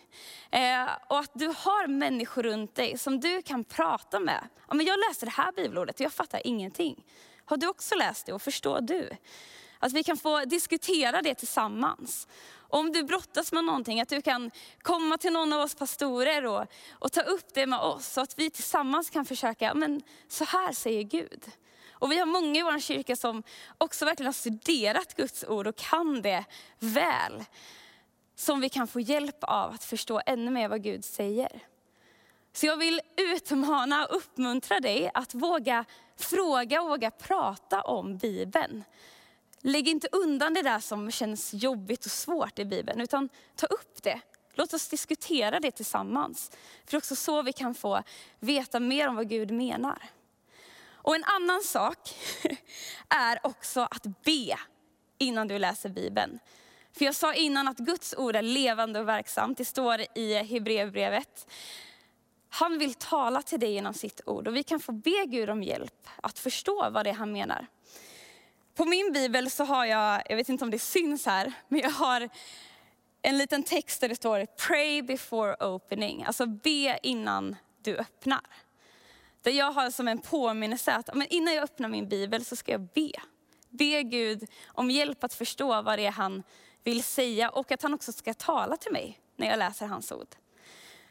Eh, 0.51 0.89
och 1.07 1.19
att 1.19 1.31
du 1.33 1.47
har 1.47 1.87
människor 1.87 2.43
runt 2.43 2.75
dig 2.75 2.97
som 2.97 3.19
du 3.19 3.41
kan 3.41 3.63
prata 3.63 4.19
med. 4.19 4.47
Ja, 4.67 4.73
men 4.73 4.85
jag 4.85 4.99
läste 5.09 5.25
det 5.25 5.31
här 5.31 5.51
bibelordet 5.51 5.95
och 5.95 6.01
jag 6.01 6.13
fattar 6.13 6.47
ingenting. 6.47 7.03
Har 7.49 7.57
du 7.57 7.67
också 7.67 7.95
läst 7.95 8.25
det 8.25 8.33
och 8.33 8.41
förstår 8.41 8.81
du? 8.81 9.09
Att 9.79 9.93
vi 9.93 10.03
kan 10.03 10.17
få 10.17 10.45
diskutera 10.45 11.21
det 11.21 11.35
tillsammans. 11.35 12.27
Om 12.57 12.91
du 12.91 13.03
brottas 13.03 13.51
med 13.51 13.63
någonting, 13.63 14.01
att 14.01 14.09
du 14.09 14.21
kan 14.21 14.51
komma 14.81 15.17
till 15.17 15.33
någon 15.33 15.53
av 15.53 15.61
oss 15.61 15.75
pastorer 15.75 16.45
och, 16.45 16.65
och 16.91 17.11
ta 17.11 17.21
upp 17.21 17.53
det 17.53 17.65
med 17.65 17.79
oss. 17.79 18.07
Så 18.07 18.21
att 18.21 18.39
vi 18.39 18.49
tillsammans 18.49 19.09
kan 19.09 19.25
försöka, 19.25 19.73
men 19.73 20.01
så 20.27 20.43
här 20.43 20.73
säger 20.73 21.03
Gud. 21.03 21.51
Och 21.91 22.11
vi 22.11 22.19
har 22.19 22.25
många 22.25 22.59
i 22.59 22.63
vår 22.63 22.79
kyrka 22.79 23.15
som 23.15 23.43
också 23.77 24.05
verkligen 24.05 24.27
har 24.27 24.33
studerat 24.33 25.15
Guds 25.15 25.43
ord 25.43 25.67
och 25.67 25.75
kan 25.75 26.21
det 26.21 26.45
väl. 26.79 27.45
Som 28.35 28.61
vi 28.61 28.69
kan 28.69 28.87
få 28.87 28.99
hjälp 28.99 29.43
av 29.43 29.71
att 29.71 29.83
förstå 29.83 30.21
ännu 30.25 30.51
mer 30.51 30.67
vad 30.69 30.83
Gud 30.83 31.05
säger. 31.05 31.68
Så 32.53 32.65
jag 32.65 32.77
vill 32.77 33.01
utmana 33.17 34.05
och 34.05 34.15
uppmuntra 34.15 34.79
dig 34.79 35.11
att 35.13 35.33
våga 35.33 35.85
fråga 36.17 36.81
och 36.81 36.89
våga 36.89 37.11
prata 37.11 37.81
om 37.81 38.17
Bibeln. 38.17 38.83
Lägg 39.61 39.87
inte 39.87 40.07
undan 40.11 40.53
det 40.53 40.61
där 40.61 40.79
som 40.79 41.11
känns 41.11 41.53
jobbigt 41.53 42.05
och 42.05 42.11
svårt 42.11 42.59
i 42.59 42.65
Bibeln, 42.65 43.01
utan 43.01 43.29
ta 43.55 43.65
upp 43.65 44.03
det. 44.03 44.21
Låt 44.53 44.73
oss 44.73 44.87
diskutera 44.87 45.59
det 45.59 45.71
tillsammans. 45.71 46.51
För 46.85 46.91
det 46.91 46.95
är 46.95 46.97
också 46.97 47.15
så 47.15 47.41
vi 47.41 47.53
kan 47.53 47.75
få 47.75 48.03
veta 48.39 48.79
mer 48.79 49.07
om 49.07 49.15
vad 49.15 49.29
Gud 49.29 49.51
menar. 49.51 50.09
Och 50.91 51.15
en 51.15 51.23
annan 51.23 51.61
sak 51.61 52.15
är 53.09 53.39
också 53.43 53.87
att 53.91 54.03
be 54.23 54.57
innan 55.17 55.47
du 55.47 55.59
läser 55.59 55.89
Bibeln. 55.89 56.39
För 56.93 57.05
jag 57.05 57.15
sa 57.15 57.33
innan 57.33 57.67
att 57.67 57.77
Guds 57.77 58.15
ord 58.17 58.35
är 58.35 58.41
levande 58.41 58.99
och 58.99 59.07
verksamt. 59.07 59.57
Det 59.57 59.65
står 59.65 60.01
i 60.15 60.33
Hebreerbrevet. 60.33 61.47
Han 62.49 62.77
vill 62.77 62.93
tala 62.93 63.41
till 63.41 63.59
dig 63.59 63.71
genom 63.71 63.93
sitt 63.93 64.21
ord 64.25 64.47
och 64.47 64.55
vi 64.55 64.63
kan 64.63 64.79
få 64.79 64.91
be 64.91 65.25
Gud 65.27 65.49
om 65.49 65.63
hjälp 65.63 66.07
att 66.21 66.39
förstå 66.39 66.89
vad 66.89 67.05
det 67.05 67.09
är 67.09 67.13
han 67.13 67.31
menar. 67.31 67.67
På 68.75 68.85
min 68.85 69.11
bibel 69.13 69.51
så 69.51 69.63
har 69.63 69.85
jag, 69.85 70.21
jag 70.29 70.35
vet 70.35 70.49
inte 70.49 70.63
om 70.63 70.71
det 70.71 70.79
syns 70.79 71.25
här, 71.25 71.53
men 71.67 71.79
jag 71.79 71.89
har 71.89 72.29
en 73.21 73.37
liten 73.37 73.63
text 73.63 74.01
där 74.01 74.09
det 74.09 74.15
står 74.15 74.45
pray 74.45 75.01
before 75.01 75.55
opening, 75.65 76.23
alltså 76.23 76.45
be 76.45 76.99
innan 77.03 77.55
du 77.81 77.97
öppnar. 77.97 78.41
Där 79.41 79.51
jag 79.51 79.71
har 79.71 79.91
som 79.91 80.07
en 80.07 80.19
påminnelse 80.19 80.93
att 80.93 81.15
men 81.15 81.27
innan 81.29 81.53
jag 81.53 81.63
öppnar 81.63 81.89
min 81.89 82.09
bibel 82.09 82.45
så 82.45 82.55
ska 82.55 82.71
jag 82.71 82.81
be. 82.81 83.11
Be 83.69 84.03
Gud 84.03 84.49
om 84.67 84.91
hjälp 84.91 85.23
att 85.23 85.33
förstå 85.33 85.81
vad 85.81 85.99
det 85.99 86.05
är 86.05 86.11
han 86.11 86.43
vill 86.83 87.03
säga 87.03 87.49
och 87.49 87.71
att 87.71 87.81
han 87.81 87.93
också 87.93 88.11
ska 88.11 88.33
tala 88.33 88.77
till 88.77 88.91
mig 88.91 89.19
när 89.35 89.47
jag 89.47 89.59
läser 89.59 89.85
hans 89.85 90.11
ord. 90.11 90.35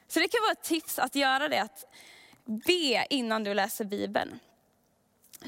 Så 0.08 0.20
det 0.20 0.28
kan 0.28 0.42
vara 0.42 0.52
ett 0.52 0.62
tips 0.62 0.98
att 0.98 1.14
göra 1.14 1.48
det, 1.48 1.62
att 1.62 1.84
be 2.44 3.06
innan 3.10 3.44
du 3.44 3.54
läser 3.54 3.84
Bibeln. 3.84 4.38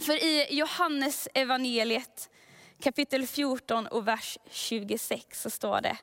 För 0.00 0.25
i 0.25 0.47
Johannes 0.50 1.29
evangeliet 1.35 2.31
kapitel 2.81 3.26
14 3.26 3.87
och 3.87 4.09
vers 4.09 4.38
26 4.50 5.43
så 5.43 5.50
står 5.50 5.81
det, 5.81 5.97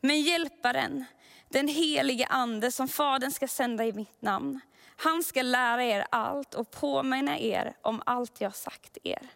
men 0.00 0.20
hjälparen, 0.20 1.04
den 1.48 1.68
helige 1.68 2.26
ande 2.26 2.72
som 2.72 2.88
Fadern 2.88 3.30
ska 3.30 3.48
sända 3.48 3.84
i 3.84 3.92
mitt 3.92 4.22
namn, 4.22 4.60
han 4.96 5.22
ska 5.22 5.42
lära 5.42 5.84
er 5.84 6.06
allt 6.10 6.54
och 6.54 6.70
påminna 6.70 7.38
er 7.38 7.76
om 7.82 8.02
allt 8.06 8.40
jag 8.40 8.56
sagt 8.56 8.98
er. 9.02 9.28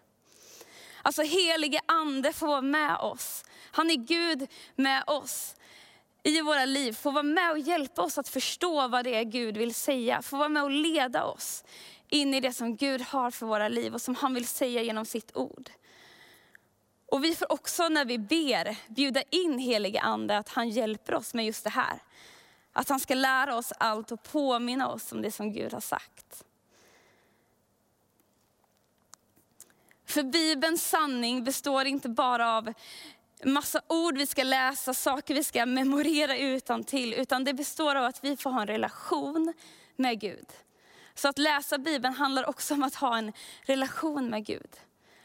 Alltså 1.02 1.22
helige 1.22 1.80
ande 1.86 2.32
får 2.32 2.46
vara 2.46 2.60
med 2.60 2.96
oss. 2.96 3.44
Han 3.72 3.90
är 3.90 3.96
Gud 3.96 4.48
med 4.76 5.04
oss 5.06 5.56
i 6.22 6.40
våra 6.40 6.64
liv, 6.64 6.92
får 6.92 7.12
vara 7.12 7.22
med 7.22 7.50
och 7.50 7.58
hjälpa 7.58 8.02
oss 8.02 8.18
att 8.18 8.28
förstå 8.28 8.88
vad 8.88 9.04
det 9.04 9.14
är 9.14 9.24
Gud 9.24 9.56
vill 9.56 9.74
säga, 9.74 10.22
får 10.22 10.36
vara 10.36 10.48
med 10.48 10.62
och 10.62 10.70
leda 10.70 11.24
oss 11.24 11.64
in 12.08 12.34
i 12.34 12.40
det 12.40 12.52
som 12.52 12.76
Gud 12.76 13.00
har 13.00 13.30
för 13.30 13.46
våra 13.46 13.68
liv 13.68 13.94
och 13.94 14.02
som 14.02 14.14
han 14.14 14.34
vill 14.34 14.46
säga 14.46 14.82
genom 14.82 15.04
sitt 15.04 15.36
ord. 15.36 15.70
Och 17.06 17.24
vi 17.24 17.34
får 17.34 17.52
också 17.52 17.88
när 17.88 18.04
vi 18.04 18.18
ber 18.18 18.76
bjuda 18.88 19.22
in 19.30 19.58
helige 19.58 20.00
ande 20.00 20.38
att 20.38 20.48
han 20.48 20.68
hjälper 20.68 21.14
oss 21.14 21.34
med 21.34 21.46
just 21.46 21.64
det 21.64 21.70
här. 21.70 21.98
Att 22.72 22.88
han 22.88 23.00
ska 23.00 23.14
lära 23.14 23.56
oss 23.56 23.72
allt 23.78 24.12
och 24.12 24.22
påminna 24.22 24.88
oss 24.88 25.12
om 25.12 25.22
det 25.22 25.30
som 25.30 25.52
Gud 25.52 25.72
har 25.72 25.80
sagt. 25.80 26.44
För 30.06 30.22
Bibelns 30.22 30.88
sanning 30.88 31.44
består 31.44 31.84
inte 31.84 32.08
bara 32.08 32.56
av 32.56 32.72
massa 33.44 33.80
ord 33.88 34.18
vi 34.18 34.26
ska 34.26 34.42
läsa, 34.42 34.94
saker 34.94 35.34
vi 35.34 35.44
ska 35.44 35.66
memorera 35.66 36.36
utan 36.36 36.84
till, 36.84 37.14
utan 37.14 37.44
det 37.44 37.54
består 37.54 37.94
av 37.94 38.04
att 38.04 38.24
vi 38.24 38.36
får 38.36 38.50
ha 38.50 38.60
en 38.60 38.66
relation 38.66 39.52
med 39.96 40.20
Gud. 40.20 40.46
Så 41.14 41.28
att 41.28 41.38
läsa 41.38 41.78
Bibeln 41.78 42.14
handlar 42.14 42.48
också 42.48 42.74
om 42.74 42.82
att 42.82 42.94
ha 42.94 43.18
en 43.18 43.32
relation 43.62 44.30
med 44.30 44.46
Gud. 44.46 44.76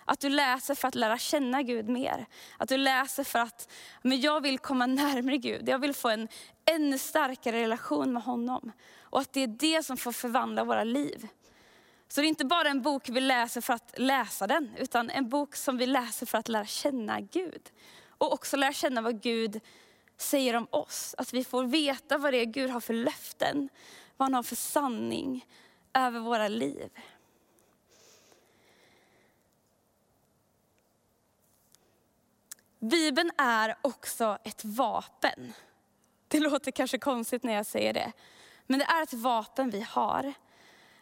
Att 0.05 0.19
du 0.19 0.29
läser 0.29 0.75
för 0.75 0.87
att 0.87 0.95
lära 0.95 1.17
känna 1.17 1.61
Gud 1.61 1.89
mer. 1.89 2.25
Att 2.57 2.69
du 2.69 2.77
läser 2.77 3.23
för 3.23 3.39
att 3.39 3.71
men 4.01 4.21
jag 4.21 4.41
vill 4.41 4.59
komma 4.59 4.85
närmare 4.85 5.37
Gud. 5.37 5.69
Jag 5.69 5.79
vill 5.79 5.93
få 5.93 6.09
en 6.09 6.27
ännu 6.65 6.97
starkare 6.97 7.61
relation 7.61 8.13
med 8.13 8.23
honom. 8.23 8.71
Och 9.01 9.19
att 9.19 9.33
det 9.33 9.43
är 9.43 9.47
det 9.47 9.85
som 9.85 9.97
får 9.97 10.11
förvandla 10.11 10.63
våra 10.63 10.83
liv. 10.83 11.27
Så 12.07 12.21
det 12.21 12.27
är 12.27 12.29
inte 12.29 12.45
bara 12.45 12.69
en 12.69 12.81
bok 12.81 13.09
vi 13.09 13.21
läser 13.21 13.61
för 13.61 13.73
att 13.73 13.93
läsa 13.97 14.47
den, 14.47 14.75
utan 14.77 15.09
en 15.09 15.29
bok 15.29 15.55
som 15.55 15.77
vi 15.77 15.85
läser 15.85 16.25
för 16.25 16.37
att 16.37 16.47
lära 16.47 16.65
känna 16.65 17.21
Gud. 17.21 17.61
Och 18.17 18.33
också 18.33 18.57
lära 18.57 18.73
känna 18.73 19.01
vad 19.01 19.21
Gud 19.21 19.61
säger 20.17 20.53
om 20.53 20.67
oss. 20.69 21.15
Att 21.17 21.33
vi 21.33 21.43
får 21.43 21.63
veta 21.63 22.17
vad 22.17 22.33
det 22.33 22.37
är 22.37 22.45
Gud 22.45 22.69
har 22.69 22.79
för 22.79 22.93
löften, 22.93 23.69
vad 24.17 24.25
han 24.25 24.33
har 24.33 24.43
för 24.43 24.55
sanning 24.55 25.45
över 25.93 26.19
våra 26.19 26.47
liv. 26.47 26.89
Bibeln 32.79 33.31
är 33.37 33.77
också 33.81 34.37
ett 34.43 34.65
vapen. 34.65 35.53
Det 36.27 36.39
låter 36.39 36.71
kanske 36.71 36.97
konstigt 36.97 37.43
när 37.43 37.53
jag 37.53 37.65
säger 37.65 37.93
det. 37.93 38.11
Men 38.67 38.79
det 38.79 38.85
är 38.85 39.03
ett 39.03 39.13
vapen 39.13 39.69
vi 39.69 39.81
har. 39.81 40.33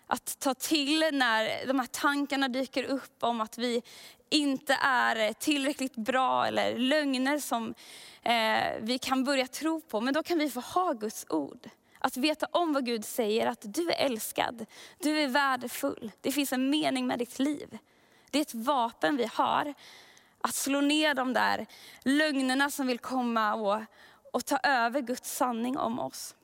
Att 0.08 0.40
ta 0.40 0.54
till 0.54 1.00
när 1.00 1.68
de 1.68 1.80
här 1.80 1.88
tankarna 1.88 2.48
dyker 2.48 2.84
upp 2.84 3.24
om 3.24 3.42
att 3.42 3.58
vi 3.58 3.82
inte 4.30 4.78
är 4.82 5.34
tillräckligt 5.34 5.96
bra 5.96 6.48
eller 6.48 6.78
lögner 6.78 7.40
som 7.40 7.74
eh, 8.22 8.64
vi 8.82 8.98
kan 8.98 9.24
börja 9.24 9.48
tro 9.48 9.82
på. 9.82 10.02
Men 10.02 10.14
då 10.14 10.24
kan 10.24 10.38
vi 10.38 10.50
få 10.50 10.60
ha 10.60 10.94
Guds 10.94 11.26
ord. 11.30 11.70
Att 12.00 12.18
veta 12.18 12.48
om 12.52 12.74
vad 12.74 12.86
Gud 12.86 13.06
säger, 13.06 13.48
att 13.48 13.62
du 13.62 13.92
är 13.92 14.06
älskad, 14.06 14.66
du 15.00 15.20
är 15.20 15.28
värdefull. 15.28 16.12
Det 16.22 16.32
finns 16.32 16.54
en 16.54 16.70
mening 16.70 17.08
med 17.08 17.20
ditt 17.20 17.40
liv. 17.40 17.78
Det 18.32 18.40
är 18.40 18.42
ett 18.42 18.54
vapen 18.54 19.18
vi 19.18 19.30
har. 19.34 19.74
Att 20.42 20.56
slå 20.56 20.82
ner 20.82 21.14
de 21.14 21.34
där 21.34 21.66
lögnerna 22.04 22.70
som 22.72 22.88
vill 22.88 23.00
komma 23.00 23.54
och, 23.54 23.82
och 24.34 24.46
ta 24.46 24.58
över 24.58 25.02
Guds 25.02 25.36
sanning 25.36 25.78
om 25.78 26.00
oss. 26.00 26.36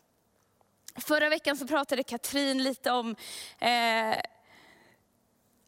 Förra 0.96 1.30
veckan 1.30 1.58
så 1.58 1.68
pratade 1.68 2.04
Katrin 2.04 2.64
lite 2.64 2.92
om 2.92 3.16
eh, 3.60 4.18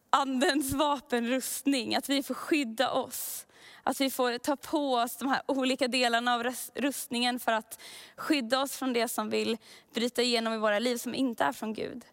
andens 0.09 0.73
vapenrustning, 0.73 1.95
att 1.95 2.09
vi 2.09 2.23
får 2.23 2.33
skydda 2.33 2.91
oss. 2.91 3.45
Att 3.83 4.01
vi 4.01 4.09
får 4.09 4.37
ta 4.37 4.55
på 4.55 4.93
oss 4.93 5.17
de 5.17 5.27
här 5.27 5.41
olika 5.47 5.87
delarna 5.87 6.33
av 6.33 6.43
rustningen 6.75 7.39
för 7.39 7.51
att 7.51 7.81
skydda 8.17 8.61
oss 8.61 8.77
från 8.77 8.93
det 8.93 9.07
som 9.07 9.29
vill 9.29 9.57
bryta 9.93 10.21
igenom 10.21 10.53
i 10.53 10.57
våra 10.57 10.79
liv 10.79 10.97
som 10.97 11.15
inte 11.15 11.43
är 11.43 11.53
från 11.53 11.73
Gud. 11.73 12.05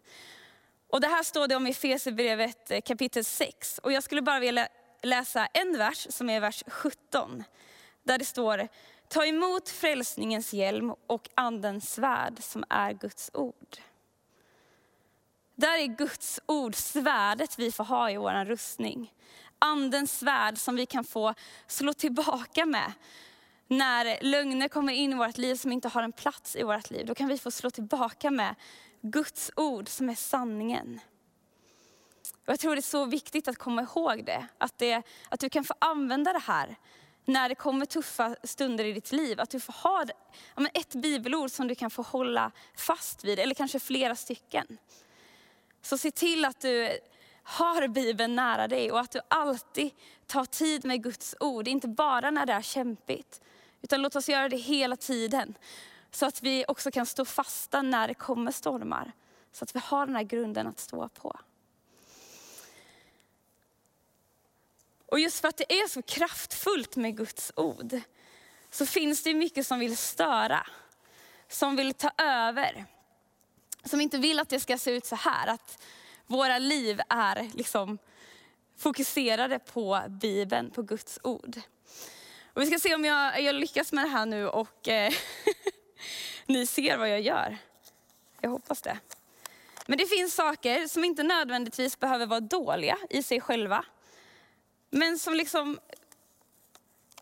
Och 0.89 1.01
det 1.01 1.07
här 1.07 1.23
står 1.23 1.47
det 1.47 1.55
om 1.55 1.67
i 1.67 1.69
Efesierbrevet 1.69 2.71
eh, 2.71 2.81
kapitel 2.81 3.25
6. 3.25 3.77
Och 3.83 3.91
jag 3.91 4.03
skulle 4.03 4.21
bara 4.21 4.39
vilja 4.39 4.67
läsa 5.01 5.45
en 5.45 5.77
vers 5.77 6.07
som 6.09 6.29
är 6.29 6.39
vers 6.39 6.63
17. 6.67 7.43
Där 8.03 8.17
det 8.17 8.25
står, 8.25 8.67
ta 9.11 9.25
emot 9.25 9.69
frälsningens 9.69 10.53
hjälm 10.53 10.93
och 11.07 11.29
andens 11.35 11.93
svärd 11.93 12.43
som 12.43 12.63
är 12.69 12.93
Guds 12.93 13.31
ord. 13.33 13.77
Där 15.55 15.77
är 15.77 15.87
Guds 15.87 16.39
ord 16.45 16.75
svärdet 16.75 17.59
vi 17.59 17.71
får 17.71 17.83
ha 17.83 18.11
i 18.11 18.17
vår 18.17 18.45
rustning 18.45 19.11
andens 19.61 20.19
svärd 20.19 20.57
som 20.57 20.75
vi 20.75 20.85
kan 20.85 21.03
få 21.03 21.33
slå 21.67 21.93
tillbaka 21.93 22.65
med. 22.65 22.93
När 23.67 24.23
lögner 24.23 24.67
kommer 24.67 24.93
in 24.93 25.11
i 25.11 25.15
vårt 25.15 25.37
liv 25.37 25.55
som 25.55 25.71
inte 25.71 25.87
har 25.87 26.03
en 26.03 26.11
plats 26.11 26.55
i 26.55 26.63
vårt 26.63 26.89
liv, 26.89 27.05
då 27.05 27.15
kan 27.15 27.27
vi 27.27 27.37
få 27.37 27.51
slå 27.51 27.69
tillbaka 27.69 28.31
med 28.31 28.55
Guds 29.01 29.51
ord 29.55 29.89
som 29.89 30.09
är 30.09 30.15
sanningen. 30.15 30.99
Och 32.45 32.53
jag 32.53 32.59
tror 32.59 32.75
det 32.75 32.79
är 32.79 32.81
så 32.81 33.05
viktigt 33.05 33.47
att 33.47 33.57
komma 33.57 33.81
ihåg 33.81 34.25
det 34.25 34.47
att, 34.57 34.77
det, 34.77 35.03
att 35.29 35.39
du 35.39 35.49
kan 35.49 35.63
få 35.63 35.73
använda 35.79 36.33
det 36.33 36.39
här 36.39 36.75
när 37.25 37.49
det 37.49 37.55
kommer 37.55 37.85
tuffa 37.85 38.35
stunder 38.43 38.85
i 38.85 38.93
ditt 38.93 39.11
liv. 39.11 39.39
Att 39.39 39.49
du 39.49 39.59
får 39.59 39.73
ha 39.73 40.05
ett 40.73 40.95
bibelord 40.95 41.51
som 41.51 41.67
du 41.67 41.75
kan 41.75 41.89
få 41.89 42.01
hålla 42.01 42.51
fast 42.75 43.23
vid, 43.23 43.39
eller 43.39 43.55
kanske 43.55 43.79
flera 43.79 44.15
stycken. 44.15 44.77
Så 45.81 45.97
se 45.97 46.11
till 46.11 46.45
att 46.45 46.61
du 46.61 46.99
har 47.43 47.87
Bibeln 47.87 48.35
nära 48.35 48.67
dig 48.67 48.91
och 48.91 48.99
att 48.99 49.11
du 49.11 49.19
alltid 49.27 49.91
tar 50.27 50.45
tid 50.45 50.85
med 50.85 51.03
Guds 51.03 51.35
ord. 51.39 51.67
Inte 51.67 51.87
bara 51.87 52.31
när 52.31 52.45
det 52.45 52.53
är 52.53 52.61
kämpigt, 52.61 53.41
utan 53.81 54.01
låt 54.01 54.15
oss 54.15 54.29
göra 54.29 54.49
det 54.49 54.57
hela 54.57 54.95
tiden. 54.95 55.57
Så 56.11 56.25
att 56.25 56.43
vi 56.43 56.65
också 56.67 56.91
kan 56.91 57.05
stå 57.05 57.25
fasta 57.25 57.81
när 57.81 58.07
det 58.07 58.13
kommer 58.13 58.51
stormar. 58.51 59.11
Så 59.51 59.63
att 59.63 59.75
vi 59.75 59.79
har 59.83 60.05
den 60.05 60.15
här 60.15 60.23
grunden 60.23 60.67
att 60.67 60.79
stå 60.79 61.07
på. 61.09 61.39
Och 65.11 65.19
just 65.19 65.39
för 65.39 65.47
att 65.47 65.57
det 65.57 65.73
är 65.73 65.87
så 65.87 66.01
kraftfullt 66.01 66.95
med 66.95 67.17
Guds 67.17 67.51
ord, 67.55 67.99
så 68.69 68.85
finns 68.85 69.23
det 69.23 69.33
mycket 69.33 69.67
som 69.67 69.79
vill 69.79 69.97
störa. 69.97 70.67
Som 71.47 71.75
vill 71.75 71.93
ta 71.93 72.11
över. 72.17 72.85
Som 73.83 74.01
inte 74.01 74.17
vill 74.17 74.39
att 74.39 74.49
det 74.49 74.59
ska 74.59 74.77
se 74.77 74.91
ut 74.91 75.05
så 75.05 75.15
här, 75.15 75.47
att 75.47 75.83
våra 76.27 76.57
liv 76.57 77.01
är 77.09 77.51
liksom 77.53 77.97
fokuserade 78.77 79.59
på 79.59 80.01
Bibeln, 80.07 80.71
på 80.71 80.81
Guds 80.81 81.19
ord. 81.23 81.61
Och 82.53 82.61
vi 82.61 82.65
ska 82.65 82.79
se 82.79 82.95
om 82.95 83.05
jag, 83.05 83.41
jag 83.41 83.55
lyckas 83.55 83.93
med 83.93 84.05
det 84.05 84.09
här 84.09 84.25
nu 84.25 84.47
och 84.47 84.87
eh, 84.87 85.13
ni 86.45 86.65
ser 86.65 86.97
vad 86.97 87.09
jag 87.09 87.21
gör. 87.21 87.57
Jag 88.41 88.49
hoppas 88.49 88.81
det. 88.81 88.99
Men 89.85 89.97
det 89.97 90.05
finns 90.05 90.35
saker 90.35 90.87
som 90.87 91.03
inte 91.03 91.23
nödvändigtvis 91.23 91.99
behöver 91.99 92.25
vara 92.25 92.39
dåliga 92.39 92.97
i 93.09 93.23
sig 93.23 93.41
själva. 93.41 93.85
Men 94.91 95.19
som 95.19 95.33
liksom, 95.33 95.79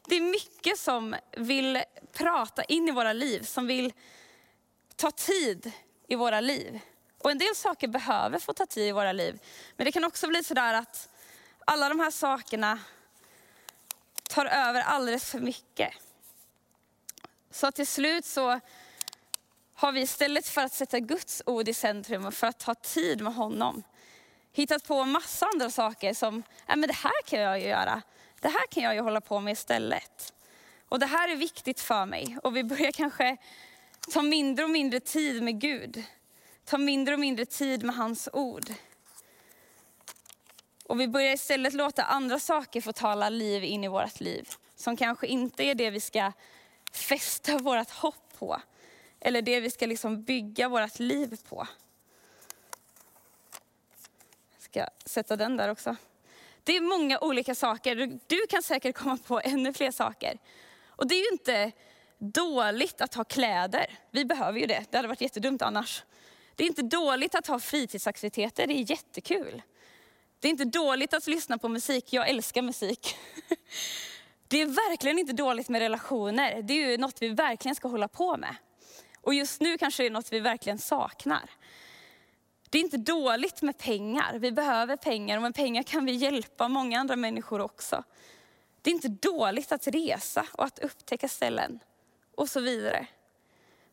det 0.07 0.15
är 0.15 0.21
mycket 0.21 0.79
som 0.79 1.15
vill 1.37 1.83
prata 2.13 2.63
in 2.63 2.89
i 2.89 2.91
våra 2.91 3.13
liv, 3.13 3.43
som 3.43 3.67
vill 3.67 3.93
ta 4.95 5.11
tid 5.11 5.71
i 6.07 6.15
våra 6.15 6.41
liv. 6.41 6.79
Och 7.17 7.31
en 7.31 7.37
del 7.37 7.55
saker 7.55 7.87
behöver 7.87 8.39
få 8.39 8.53
ta 8.53 8.65
tid 8.65 8.87
i 8.87 8.91
våra 8.91 9.11
liv. 9.11 9.39
Men 9.77 9.85
det 9.85 9.91
kan 9.91 10.03
också 10.03 10.27
bli 10.27 10.43
sådär 10.43 10.73
att 10.73 11.09
alla 11.65 11.89
de 11.89 11.99
här 11.99 12.11
sakerna 12.11 12.79
tar 14.29 14.45
över 14.45 14.81
alldeles 14.81 15.25
för 15.25 15.39
mycket. 15.39 15.93
Så 17.51 17.67
att 17.67 17.75
till 17.75 17.87
slut 17.87 18.25
så 18.25 18.59
har 19.73 19.91
vi 19.91 20.01
istället 20.01 20.47
för 20.47 20.61
att 20.61 20.73
sätta 20.73 20.99
Guds 20.99 21.41
ord 21.45 21.67
i 21.67 21.73
centrum 21.73 22.25
och 22.25 22.33
för 22.33 22.47
att 22.47 22.59
ta 22.59 22.75
tid 22.75 23.21
med 23.21 23.33
honom, 23.33 23.83
hittat 24.53 24.87
på 24.87 25.05
massa 25.05 25.45
andra 25.53 25.69
saker 25.69 26.13
som, 26.13 26.43
ja 26.67 26.75
men 26.75 26.87
det 26.87 26.95
här 26.95 27.21
kan 27.25 27.39
jag 27.39 27.59
ju 27.59 27.67
göra. 27.67 28.01
Det 28.41 28.47
här 28.47 28.67
kan 28.71 28.83
jag 28.83 28.95
ju 28.95 29.01
hålla 29.01 29.21
på 29.21 29.39
med 29.39 29.51
istället. 29.51 30.33
Och 30.89 30.99
det 30.99 31.05
här 31.05 31.29
är 31.29 31.35
viktigt 31.35 31.79
för 31.79 32.05
mig. 32.05 32.37
Och 32.43 32.55
vi 32.55 32.63
börjar 32.63 32.91
kanske 32.91 33.37
ta 34.13 34.21
mindre 34.21 34.65
och 34.65 34.71
mindre 34.71 34.99
tid 34.99 35.43
med 35.43 35.61
Gud. 35.61 36.03
Ta 36.65 36.77
mindre 36.77 37.13
och 37.13 37.19
mindre 37.19 37.45
tid 37.45 37.83
med 37.83 37.95
hans 37.95 38.29
ord. 38.33 38.65
Och 40.85 40.99
vi 40.99 41.07
börjar 41.07 41.33
istället 41.33 41.73
låta 41.73 42.03
andra 42.03 42.39
saker 42.39 42.81
få 42.81 42.93
tala 42.93 43.29
liv 43.29 43.63
in 43.63 43.83
i 43.83 43.87
vårt 43.87 44.19
liv. 44.19 44.49
Som 44.75 44.97
kanske 44.97 45.27
inte 45.27 45.63
är 45.63 45.75
det 45.75 45.89
vi 45.89 45.99
ska 45.99 46.31
fästa 46.91 47.57
vårt 47.57 47.89
hopp 47.89 48.39
på. 48.39 48.61
Eller 49.19 49.41
det 49.41 49.59
vi 49.59 49.69
ska 49.69 49.85
liksom 49.85 50.23
bygga 50.23 50.69
vårt 50.69 50.99
liv 50.99 51.37
på. 51.49 51.67
Jag 54.71 54.87
ska 54.87 55.09
sätta 55.09 55.35
den 55.35 55.57
där 55.57 55.69
också. 55.69 55.95
Det 56.63 56.77
är 56.77 56.81
många 56.81 57.19
olika 57.19 57.55
saker. 57.55 58.19
Du 58.27 58.47
kan 58.49 58.63
säkert 58.63 58.95
komma 58.95 59.17
på 59.27 59.41
ännu 59.43 59.73
fler 59.73 59.91
saker. 59.91 60.39
Och 60.87 61.07
det 61.07 61.15
är 61.15 61.19
ju 61.19 61.29
inte 61.31 61.71
dåligt 62.17 63.01
att 63.01 63.13
ha 63.13 63.23
kläder. 63.23 63.99
Vi 64.11 64.25
behöver 64.25 64.59
ju 64.59 64.65
det. 64.65 64.85
Det 64.89 64.97
hade 64.97 65.07
varit 65.07 65.21
jättedumt 65.21 65.61
annars. 65.61 66.03
Det 66.55 66.63
är 66.63 66.67
inte 66.67 66.81
dåligt 66.81 67.35
att 67.35 67.47
ha 67.47 67.59
fritidsaktiviteter. 67.59 68.67
Det 68.67 68.73
är 68.73 68.91
jättekul. 68.91 69.61
Det 70.39 70.47
är 70.47 70.49
inte 70.49 70.65
dåligt 70.65 71.13
att 71.13 71.27
lyssna 71.27 71.57
på 71.57 71.69
musik. 71.69 72.13
Jag 72.13 72.29
älskar 72.29 72.61
musik. 72.61 73.15
Det 74.47 74.61
är 74.61 74.65
verkligen 74.65 75.19
inte 75.19 75.33
dåligt 75.33 75.69
med 75.69 75.81
relationer. 75.81 76.61
Det 76.61 76.73
är 76.73 76.89
ju 76.89 76.97
något 76.97 77.21
vi 77.21 77.29
verkligen 77.29 77.75
ska 77.75 77.87
hålla 77.87 78.07
på 78.07 78.37
med. 78.37 78.55
Och 79.21 79.33
just 79.33 79.61
nu 79.61 79.77
kanske 79.77 80.03
det 80.03 80.07
är 80.07 80.11
något 80.11 80.33
vi 80.33 80.39
verkligen 80.39 80.77
saknar. 80.77 81.49
Det 82.69 82.77
är 82.77 82.81
inte 82.81 82.97
dåligt 82.97 83.61
med 83.61 83.77
pengar. 83.77 84.39
Vi 84.39 84.51
behöver 84.51 84.95
pengar 84.95 85.37
och 85.37 85.41
med 85.41 85.55
pengar 85.55 85.83
kan 85.83 86.05
vi 86.05 86.11
hjälpa 86.11 86.67
många 86.67 86.99
andra 86.99 87.15
människor 87.15 87.61
också. 87.61 88.03
Det 88.81 88.89
är 88.89 88.93
inte 88.93 89.07
dåligt 89.07 89.71
att 89.71 89.87
resa 89.87 90.45
och 90.51 90.65
att 90.65 90.79
upptäcka 90.79 91.27
ställen 91.27 91.79
och 92.35 92.49
så 92.49 92.59
vidare. 92.59 93.07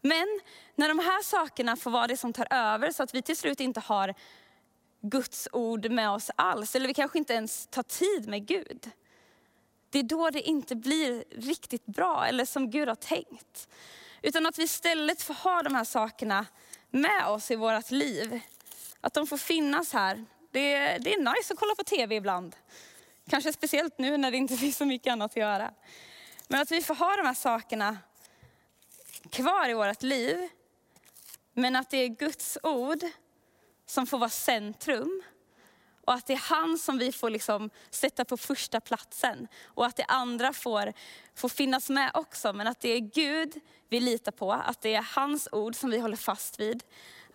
Men 0.01 0.41
när 0.75 0.89
de 0.89 0.99
här 0.99 1.23
sakerna 1.23 1.77
får 1.77 1.91
vara 1.91 2.07
det 2.07 2.17
som 2.17 2.33
tar 2.33 2.47
över 2.51 2.93
så 2.93 3.03
att 3.03 3.15
vi 3.15 3.23
till 3.23 3.37
slut 3.37 3.61
inte 3.61 3.81
har 3.81 4.15
Guds 5.01 5.49
ord 5.53 5.91
med 5.91 6.11
oss 6.11 6.31
alls, 6.37 6.77
eller 6.77 6.89
vi 6.89 6.95
kanske 6.95 7.19
inte 7.19 7.33
ens 7.33 7.67
tar 7.67 7.83
tid 7.83 8.29
med 8.29 8.47
Gud. 8.47 8.91
Det 9.91 9.99
är 9.99 10.03
då 10.03 10.31
det 10.31 10.41
inte 10.41 10.77
blir 10.77 11.25
riktigt 11.31 11.87
bra 11.87 12.27
eller 12.27 12.45
som 12.45 12.71
Gud 12.71 12.89
har 12.89 12.95
tänkt. 12.95 13.69
Utan 14.23 14.47
att 14.47 14.59
vi 14.59 14.63
istället 14.63 15.23
får 15.23 15.35
ha 15.35 15.63
de 15.63 15.75
här 15.75 15.85
sakerna 15.85 16.47
med 16.91 17.27
oss 17.27 17.51
i 17.51 17.57
vårt 17.57 17.91
liv. 17.91 18.41
Att 19.07 19.15
de 19.15 19.27
får 19.27 19.37
finnas 19.37 19.93
här. 19.93 20.25
Det 20.51 20.75
är, 20.75 20.99
det 20.99 21.15
är 21.15 21.19
nice 21.19 21.53
att 21.53 21.59
kolla 21.59 21.75
på 21.75 21.85
tv 21.85 22.15
ibland. 22.15 22.57
Kanske 23.31 23.53
speciellt 23.53 23.99
nu 23.99 24.17
när 24.17 24.31
det 24.31 24.37
inte 24.37 24.57
finns 24.57 24.77
så 24.77 24.85
mycket 24.85 25.13
annat 25.13 25.31
att 25.31 25.37
göra. 25.37 25.71
Men 26.49 26.61
att 26.61 26.71
vi 26.71 26.83
får 26.83 26.95
ha 26.95 27.17
de 27.17 27.27
här 27.27 27.35
sakerna 27.35 27.99
kvar 29.31 29.69
i 29.69 29.75
vårt 29.75 30.03
liv. 30.03 30.49
Men 31.53 31.77
att 31.77 31.91
det 31.91 31.97
är 31.97 32.09
Guds 32.09 32.59
ord 32.63 32.99
som 33.87 34.07
får 34.07 34.19
vara 34.19 34.31
centrum. 34.31 35.23
Och 36.05 36.13
att 36.13 36.27
det 36.27 36.33
är 36.33 36.49
han 36.51 36.79
som 36.79 36.99
vi 36.99 37.13
får 37.13 37.31
liksom 37.31 37.71
sätta 37.91 38.25
på 38.25 38.37
första 38.37 38.81
platsen. 38.81 39.49
Och 39.65 39.87
att 39.87 39.97
det 39.97 40.05
andra 40.05 40.53
får, 40.53 40.93
får 41.35 41.49
finnas 41.49 41.91
med 41.91 42.11
också. 42.15 42.53
Men 42.53 42.67
att 42.67 42.81
det 42.81 42.89
är 42.89 43.01
Gud 43.01 43.61
vi 43.89 44.01
litar 44.01 44.33
på. 44.33 44.53
Att 44.53 44.81
det 44.81 44.95
är 44.95 45.07
hans 45.15 45.49
ord 45.53 45.75
som 45.75 45.91
vi 45.91 45.99
håller 45.99 46.17
fast 46.17 46.61
vid. 46.61 46.85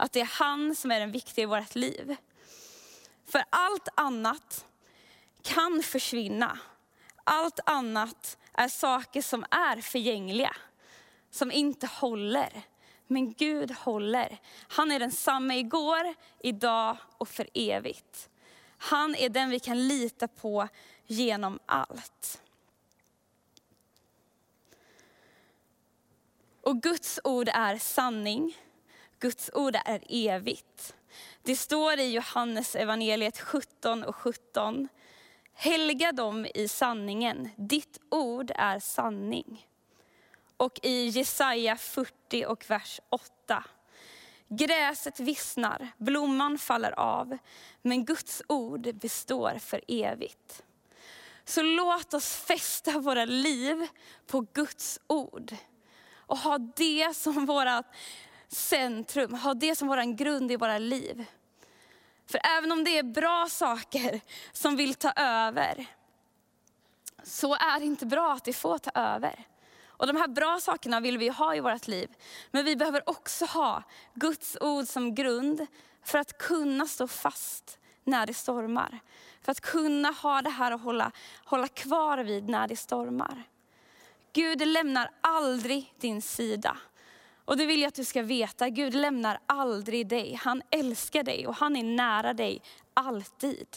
Att 0.01 0.11
det 0.11 0.21
är 0.21 0.25
han 0.25 0.75
som 0.75 0.91
är 0.91 0.99
den 0.99 1.11
viktiga 1.11 1.43
i 1.43 1.45
vårt 1.45 1.75
liv. 1.75 2.15
För 3.25 3.43
allt 3.49 3.87
annat 3.95 4.65
kan 5.41 5.83
försvinna. 5.83 6.59
Allt 7.23 7.59
annat 7.65 8.37
är 8.53 8.67
saker 8.67 9.21
som 9.21 9.45
är 9.51 9.81
förgängliga. 9.81 10.55
Som 11.31 11.51
inte 11.51 11.87
håller. 11.87 12.61
Men 13.07 13.33
Gud 13.33 13.71
håller. 13.71 14.37
Han 14.67 14.91
är 14.91 14.99
densamme 14.99 15.57
igår, 15.57 16.13
idag 16.39 16.97
och 17.17 17.27
för 17.27 17.49
evigt. 17.53 18.29
Han 18.77 19.15
är 19.15 19.29
den 19.29 19.49
vi 19.49 19.59
kan 19.59 19.87
lita 19.87 20.27
på 20.27 20.67
genom 21.05 21.59
allt. 21.65 22.41
Och 26.61 26.81
Guds 26.81 27.19
ord 27.23 27.49
är 27.53 27.77
sanning. 27.77 28.57
Guds 29.21 29.49
ord 29.53 29.75
är 29.85 30.03
evigt. 30.09 30.95
Det 31.43 31.55
står 31.55 31.99
i 31.99 32.11
Johannes 32.11 32.75
evangeliet 32.75 33.39
17 33.39 34.03
och 34.03 34.15
17. 34.15 34.87
Helga 35.53 36.11
dem 36.11 36.47
i 36.55 36.67
sanningen, 36.67 37.49
ditt 37.55 37.99
ord 38.11 38.51
är 38.55 38.79
sanning. 38.79 39.67
Och 40.57 40.79
i 40.83 41.05
Jesaja 41.05 41.75
40 41.75 42.45
och 42.45 42.69
vers 42.69 42.99
8. 43.09 43.63
Gräset 44.47 45.19
vissnar, 45.19 45.87
blomman 45.97 46.57
faller 46.57 46.99
av, 46.99 47.37
men 47.81 48.05
Guds 48.05 48.41
ord 48.47 48.95
består 48.95 49.59
för 49.59 49.81
evigt. 49.87 50.63
Så 51.45 51.61
låt 51.61 52.13
oss 52.13 52.35
fästa 52.35 52.99
våra 52.99 53.25
liv 53.25 53.87
på 54.27 54.47
Guds 54.53 54.99
ord 55.07 55.55
och 56.15 56.37
ha 56.37 56.57
det 56.57 57.15
som 57.15 57.45
vårt 57.45 57.85
centrum, 58.51 59.33
ha 59.33 59.53
det 59.53 59.75
som 59.75 59.87
vår 59.87 60.15
grund 60.15 60.51
i 60.51 60.55
våra 60.55 60.77
liv. 60.77 61.25
För 62.25 62.41
även 62.57 62.71
om 62.71 62.83
det 62.83 62.97
är 62.97 63.03
bra 63.03 63.47
saker 63.49 64.21
som 64.51 64.75
vill 64.75 64.95
ta 64.95 65.11
över, 65.15 65.85
så 67.23 67.55
är 67.55 67.79
det 67.79 67.85
inte 67.85 68.05
bra 68.05 68.33
att 68.33 68.43
det 68.43 68.53
får 68.53 68.77
ta 68.77 68.91
över. 68.95 69.45
Och 69.85 70.07
de 70.07 70.15
här 70.15 70.27
bra 70.27 70.59
sakerna 70.59 70.99
vill 70.99 71.17
vi 71.17 71.29
ha 71.29 71.55
i 71.55 71.59
vårt 71.59 71.87
liv. 71.87 72.09
Men 72.51 72.65
vi 72.65 72.75
behöver 72.75 73.09
också 73.09 73.45
ha 73.45 73.83
Guds 74.13 74.57
ord 74.61 74.87
som 74.87 75.15
grund 75.15 75.67
för 76.03 76.19
att 76.19 76.37
kunna 76.37 76.87
stå 76.87 77.07
fast 77.07 77.79
när 78.03 78.25
det 78.25 78.33
stormar. 78.33 78.99
För 79.41 79.51
att 79.51 79.61
kunna 79.61 80.11
ha 80.11 80.41
det 80.41 80.49
här 80.49 80.71
att 80.71 80.81
hålla, 80.81 81.11
hålla 81.45 81.67
kvar 81.67 82.17
vid 82.17 82.49
när 82.49 82.67
det 82.67 82.75
stormar. 82.75 83.43
Gud 84.33 84.67
lämnar 84.67 85.11
aldrig 85.21 85.93
din 85.99 86.21
sida. 86.21 86.77
Och 87.51 87.57
det 87.57 87.65
vill 87.65 87.81
jag 87.81 87.87
att 87.87 87.95
du 87.95 88.05
ska 88.05 88.21
veta, 88.21 88.69
Gud 88.69 88.93
lämnar 88.93 89.39
aldrig 89.45 90.07
dig. 90.07 90.33
Han 90.33 90.61
älskar 90.69 91.23
dig 91.23 91.47
och 91.47 91.55
han 91.55 91.75
är 91.75 91.83
nära 91.83 92.33
dig 92.33 92.61
alltid. 92.93 93.67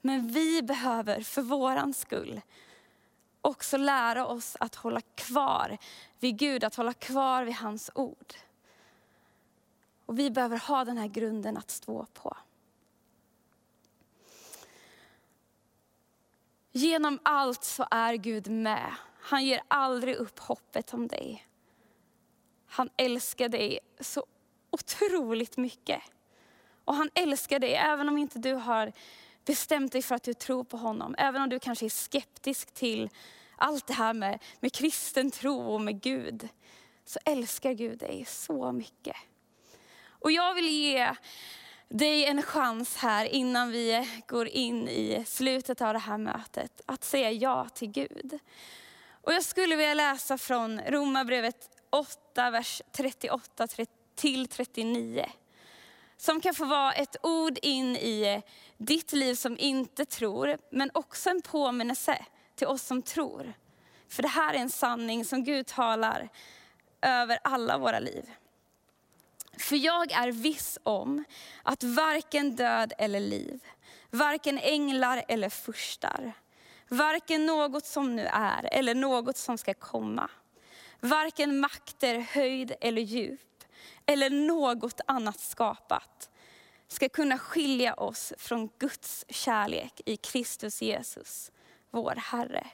Men 0.00 0.28
vi 0.28 0.62
behöver 0.62 1.20
för 1.20 1.42
våran 1.42 1.94
skull 1.94 2.40
också 3.40 3.76
lära 3.76 4.26
oss 4.26 4.56
att 4.60 4.74
hålla 4.74 5.00
kvar 5.00 5.78
vid 6.20 6.38
Gud, 6.38 6.64
att 6.64 6.74
hålla 6.74 6.92
kvar 6.92 7.44
vid 7.44 7.54
hans 7.54 7.90
ord. 7.94 8.34
Och 10.06 10.18
vi 10.18 10.30
behöver 10.30 10.58
ha 10.58 10.84
den 10.84 10.98
här 10.98 11.08
grunden 11.08 11.56
att 11.56 11.70
stå 11.70 12.06
på. 12.12 12.36
Genom 16.72 17.18
allt 17.22 17.64
så 17.64 17.86
är 17.90 18.14
Gud 18.14 18.50
med. 18.50 18.94
Han 19.20 19.44
ger 19.44 19.62
aldrig 19.68 20.16
upp 20.16 20.38
hoppet 20.38 20.94
om 20.94 21.08
dig. 21.08 21.46
Han 22.74 22.90
älskar 22.96 23.48
dig 23.48 23.78
så 24.00 24.26
otroligt 24.70 25.56
mycket. 25.56 26.02
Och 26.84 26.94
han 26.94 27.10
älskar 27.14 27.58
dig 27.58 27.74
även 27.74 28.08
om 28.08 28.18
inte 28.18 28.38
du 28.38 28.54
har 28.54 28.92
bestämt 29.44 29.92
dig 29.92 30.02
för 30.02 30.14
att 30.14 30.22
du 30.22 30.34
tror 30.34 30.64
på 30.64 30.76
honom. 30.76 31.14
Även 31.18 31.42
om 31.42 31.48
du 31.48 31.58
kanske 31.58 31.86
är 31.86 31.90
skeptisk 31.90 32.74
till 32.74 33.10
allt 33.56 33.86
det 33.86 33.92
här 33.92 34.14
med, 34.14 34.42
med 34.60 34.72
kristen 34.72 35.30
tro 35.30 35.60
och 35.60 35.80
med 35.80 36.00
Gud. 36.00 36.48
Så 37.04 37.18
älskar 37.24 37.72
Gud 37.72 37.98
dig 37.98 38.24
så 38.28 38.72
mycket. 38.72 39.16
Och 40.06 40.32
jag 40.32 40.54
vill 40.54 40.68
ge 40.68 41.14
dig 41.88 42.24
en 42.24 42.42
chans 42.42 42.96
här 42.96 43.24
innan 43.24 43.70
vi 43.70 44.08
går 44.26 44.48
in 44.48 44.88
i 44.88 45.24
slutet 45.26 45.80
av 45.80 45.92
det 45.92 45.98
här 45.98 46.18
mötet. 46.18 46.80
Att 46.86 47.04
säga 47.04 47.30
ja 47.30 47.68
till 47.68 47.90
Gud. 47.90 48.38
Och 49.24 49.32
jag 49.32 49.44
skulle 49.44 49.76
vilja 49.76 49.94
läsa 49.94 50.38
från 50.38 50.80
Romarbrevet 50.80 51.73
8, 51.94 52.50
vers 52.50 52.82
38 52.92 53.66
till 54.14 54.48
39. 54.48 55.26
Som 56.16 56.40
kan 56.40 56.54
få 56.54 56.64
vara 56.64 56.92
ett 56.92 57.16
ord 57.22 57.58
in 57.62 57.96
i 57.96 58.42
ditt 58.78 59.12
liv 59.12 59.34
som 59.34 59.58
inte 59.58 60.04
tror, 60.04 60.58
men 60.70 60.90
också 60.94 61.30
en 61.30 61.42
påminnelse 61.42 62.24
till 62.54 62.66
oss 62.66 62.82
som 62.82 63.02
tror. 63.02 63.52
För 64.08 64.22
det 64.22 64.28
här 64.28 64.54
är 64.54 64.58
en 64.58 64.70
sanning 64.70 65.24
som 65.24 65.44
Gud 65.44 65.66
talar 65.66 66.28
över 67.02 67.38
alla 67.44 67.78
våra 67.78 67.98
liv. 67.98 68.30
För 69.58 69.76
jag 69.76 70.12
är 70.12 70.32
viss 70.32 70.78
om 70.82 71.24
att 71.62 71.82
varken 71.82 72.56
död 72.56 72.92
eller 72.98 73.20
liv, 73.20 73.60
varken 74.10 74.58
änglar 74.58 75.24
eller 75.28 75.48
furstar, 75.48 76.32
varken 76.88 77.46
något 77.46 77.86
som 77.86 78.16
nu 78.16 78.26
är 78.32 78.68
eller 78.72 78.94
något 78.94 79.36
som 79.36 79.58
ska 79.58 79.74
komma, 79.74 80.30
varken 81.04 81.60
makter, 81.60 82.18
höjd 82.18 82.72
eller 82.80 83.02
djup, 83.02 83.64
eller 84.06 84.30
något 84.30 85.00
annat 85.06 85.40
skapat, 85.40 86.30
ska 86.88 87.08
kunna 87.08 87.38
skilja 87.38 87.94
oss 87.94 88.32
från 88.38 88.68
Guds 88.78 89.24
kärlek 89.28 90.00
i 90.06 90.16
Kristus 90.16 90.82
Jesus, 90.82 91.52
vår 91.90 92.14
Herre. 92.16 92.66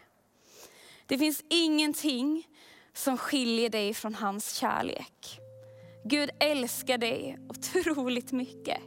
Det 1.07 1.19
finns 1.19 1.45
ingenting 1.49 2.49
som 2.93 3.19
skiljer 3.19 3.71
dig 3.71 3.95
från 3.95 4.15
hans 4.15 4.53
kärlek. 4.53 5.39
Gud 6.05 6.31
älskar 6.41 6.99
dig 6.99 7.39
otroligt 7.49 8.33
mycket. 8.33 8.81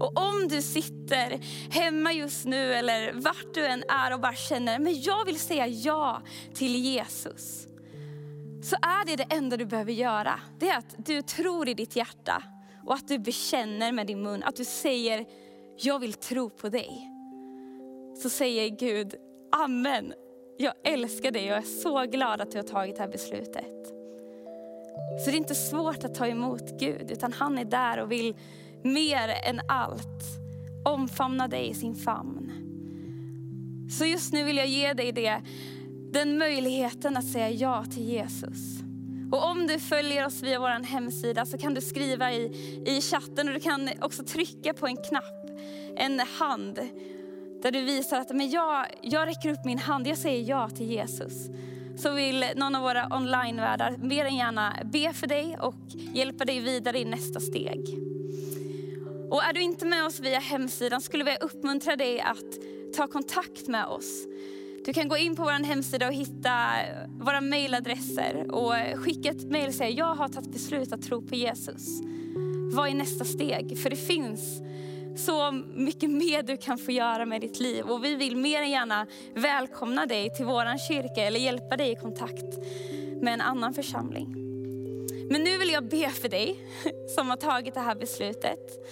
Och 0.00 0.18
om 0.18 0.48
du 0.48 0.62
sitter 0.62 1.40
hemma 1.70 2.12
just 2.12 2.44
nu 2.44 2.74
eller 2.74 3.12
vart 3.12 3.54
du 3.54 3.66
än 3.66 3.84
är 3.88 4.12
och 4.14 4.20
bara 4.20 4.34
känner, 4.34 4.78
men 4.78 5.02
jag 5.02 5.24
vill 5.24 5.40
säga 5.40 5.66
ja 5.66 6.22
till 6.54 6.76
Jesus. 6.76 7.66
Så 8.62 8.76
är 8.76 9.06
det 9.06 9.16
det 9.16 9.34
enda 9.34 9.56
du 9.56 9.64
behöver 9.64 9.92
göra. 9.92 10.40
Det 10.58 10.68
är 10.68 10.78
att 10.78 10.94
du 10.98 11.22
tror 11.22 11.68
i 11.68 11.74
ditt 11.74 11.96
hjärta 11.96 12.42
och 12.84 12.94
att 12.94 13.08
du 13.08 13.18
bekänner 13.18 13.92
med 13.92 14.06
din 14.06 14.22
mun, 14.22 14.42
att 14.42 14.56
du 14.56 14.64
säger, 14.64 15.26
jag 15.76 15.98
vill 15.98 16.12
tro 16.12 16.50
på 16.50 16.68
dig. 16.68 17.10
Så 18.22 18.30
säger 18.30 18.68
Gud, 18.68 19.14
amen, 19.52 20.12
jag 20.58 20.74
älskar 20.84 21.30
dig 21.30 21.42
och 21.42 21.48
jag 21.48 21.58
är 21.58 21.82
så 21.82 22.04
glad 22.04 22.40
att 22.40 22.50
du 22.50 22.58
har 22.58 22.64
tagit 22.64 22.96
det 22.96 23.02
här 23.02 23.08
beslutet. 23.08 23.86
Så 25.24 25.30
det 25.30 25.36
är 25.36 25.38
inte 25.38 25.54
svårt 25.54 26.04
att 26.04 26.14
ta 26.14 26.26
emot 26.26 26.80
Gud, 26.80 27.10
utan 27.10 27.32
han 27.32 27.58
är 27.58 27.64
där 27.64 27.98
och 27.98 28.12
vill 28.12 28.36
mer 28.82 29.28
än 29.28 29.60
allt 29.68 30.22
omfamna 30.84 31.48
dig 31.48 31.68
i 31.68 31.74
sin 31.74 31.94
famn. 31.94 32.52
Så 33.90 34.04
just 34.04 34.32
nu 34.32 34.44
vill 34.44 34.56
jag 34.56 34.66
ge 34.66 34.92
dig 34.92 35.12
det, 35.12 35.42
den 36.16 36.38
möjligheten 36.38 37.16
att 37.16 37.24
säga 37.24 37.50
ja 37.50 37.84
till 37.84 38.02
Jesus. 38.02 38.78
Och 39.32 39.44
om 39.44 39.66
du 39.66 39.78
följer 39.78 40.26
oss 40.26 40.42
via 40.42 40.60
vår 40.60 40.84
hemsida 40.84 41.46
så 41.46 41.58
kan 41.58 41.74
du 41.74 41.80
skriva 41.80 42.32
i, 42.32 42.44
i 42.86 43.00
chatten 43.00 43.48
och 43.48 43.54
du 43.54 43.60
kan 43.60 43.90
också 44.00 44.24
trycka 44.24 44.74
på 44.74 44.86
en 44.86 44.96
knapp, 44.96 45.50
en 45.96 46.20
hand, 46.20 46.80
där 47.62 47.70
du 47.70 47.82
visar 47.82 48.20
att 48.20 48.30
men 48.30 48.50
jag, 48.50 48.86
jag 49.02 49.28
räcker 49.28 49.52
upp 49.52 49.64
min 49.64 49.78
hand, 49.78 50.06
jag 50.06 50.18
säger 50.18 50.48
ja 50.48 50.68
till 50.68 50.90
Jesus 50.90 51.32
så 51.96 52.12
vill 52.12 52.44
någon 52.56 52.74
av 52.74 52.82
våra 52.82 53.08
onlinevärdar 53.16 53.96
mer 53.96 54.24
än 54.24 54.36
gärna 54.36 54.76
be 54.84 55.12
för 55.12 55.26
dig 55.26 55.56
och 55.60 55.74
hjälpa 56.14 56.44
dig 56.44 56.60
vidare 56.60 56.98
i 56.98 57.04
nästa 57.04 57.40
steg. 57.40 57.80
Och 59.30 59.44
är 59.44 59.52
du 59.52 59.60
inte 59.60 59.86
med 59.86 60.06
oss 60.06 60.20
via 60.20 60.38
hemsidan 60.38 61.00
skulle 61.00 61.24
vi 61.24 61.36
uppmuntra 61.40 61.96
dig 61.96 62.20
att 62.20 62.58
ta 62.96 63.06
kontakt 63.06 63.68
med 63.68 63.86
oss. 63.86 64.26
Du 64.86 64.92
kan 64.92 65.08
gå 65.08 65.16
in 65.16 65.36
på 65.36 65.42
vår 65.42 65.64
hemsida 65.64 66.06
och 66.06 66.14
hitta 66.14 66.82
eh, 66.82 67.08
våra 67.18 67.40
mejladresser 67.40 68.50
och 68.50 68.72
skicka 68.96 69.30
ett 69.30 69.44
mejl 69.44 69.68
och 69.68 69.74
säga 69.74 69.90
jag 69.90 70.14
har 70.14 70.28
tagit 70.28 70.52
beslut 70.52 70.92
att 70.92 71.02
tro 71.02 71.22
på 71.22 71.34
Jesus. 71.34 72.00
Vad 72.72 72.88
är 72.88 72.94
nästa 72.94 73.24
steg? 73.24 73.78
För 73.78 73.90
det 73.90 73.96
finns 73.96 74.62
så 75.16 75.52
mycket 75.74 76.10
mer 76.10 76.42
du 76.42 76.56
kan 76.56 76.78
få 76.78 76.92
göra 76.92 77.26
med 77.26 77.40
ditt 77.40 77.60
liv. 77.60 77.84
Och 77.84 78.04
vi 78.04 78.14
vill 78.14 78.36
mer 78.36 78.62
än 78.62 78.70
gärna 78.70 79.06
välkomna 79.34 80.06
dig 80.06 80.30
till 80.36 80.46
vår 80.46 80.88
kyrka 80.88 81.24
eller 81.26 81.40
hjälpa 81.40 81.76
dig 81.76 81.92
i 81.92 81.96
kontakt 81.96 82.58
med 83.22 83.34
en 83.34 83.40
annan 83.40 83.74
församling. 83.74 84.34
Men 85.30 85.42
nu 85.42 85.58
vill 85.58 85.70
jag 85.70 85.88
be 85.88 86.10
för 86.10 86.28
dig 86.28 86.60
som 87.16 87.30
har 87.30 87.36
tagit 87.36 87.74
det 87.74 87.80
här 87.80 87.94
beslutet. 87.94 88.86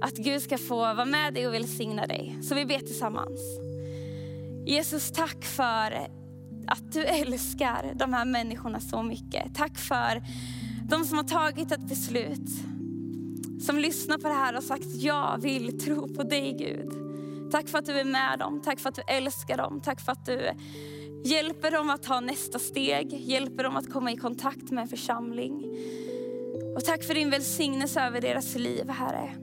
Att 0.00 0.16
Gud 0.16 0.42
ska 0.42 0.58
få 0.58 0.76
vara 0.76 1.04
med 1.04 1.34
dig 1.34 1.46
och 1.46 1.54
välsigna 1.54 2.06
dig. 2.06 2.38
Så 2.42 2.54
vi 2.54 2.66
ber 2.66 2.78
tillsammans. 2.78 3.69
Jesus, 4.70 5.12
tack 5.12 5.44
för 5.44 6.08
att 6.66 6.92
du 6.92 7.04
älskar 7.04 7.92
de 7.94 8.12
här 8.12 8.24
människorna 8.24 8.80
så 8.80 9.02
mycket. 9.02 9.54
Tack 9.54 9.78
för 9.78 10.22
de 10.88 11.04
som 11.04 11.16
har 11.16 11.24
tagit 11.24 11.72
ett 11.72 11.88
beslut 11.88 12.50
som 13.60 13.78
lyssnar 13.78 14.18
på 14.18 14.28
det 14.28 14.34
här 14.34 14.56
och 14.56 14.62
sagt 14.62 14.86
jag 14.94 15.42
vill 15.42 15.80
tro 15.80 16.14
på 16.14 16.22
dig 16.22 16.56
Gud. 16.58 16.92
Tack 17.50 17.68
för 17.68 17.78
att 17.78 17.86
du 17.86 17.92
är 17.92 18.04
med 18.04 18.38
dem, 18.38 18.62
tack 18.64 18.80
för 18.80 18.88
att 18.88 18.94
du 18.94 19.02
älskar 19.08 19.56
dem, 19.56 19.80
tack 19.80 20.00
för 20.00 20.12
att 20.12 20.26
du 20.26 20.50
hjälper 21.24 21.70
dem 21.70 21.90
att 21.90 22.02
ta 22.02 22.20
nästa 22.20 22.58
steg, 22.58 23.12
hjälper 23.12 23.64
dem 23.64 23.76
att 23.76 23.92
komma 23.92 24.12
i 24.12 24.16
kontakt 24.16 24.70
med 24.70 24.82
en 24.82 24.88
församling. 24.88 25.64
Och 26.76 26.84
tack 26.84 27.04
för 27.04 27.14
din 27.14 27.30
välsignelse 27.30 28.00
över 28.00 28.20
deras 28.20 28.54
liv 28.54 28.88
Herre. 28.88 29.34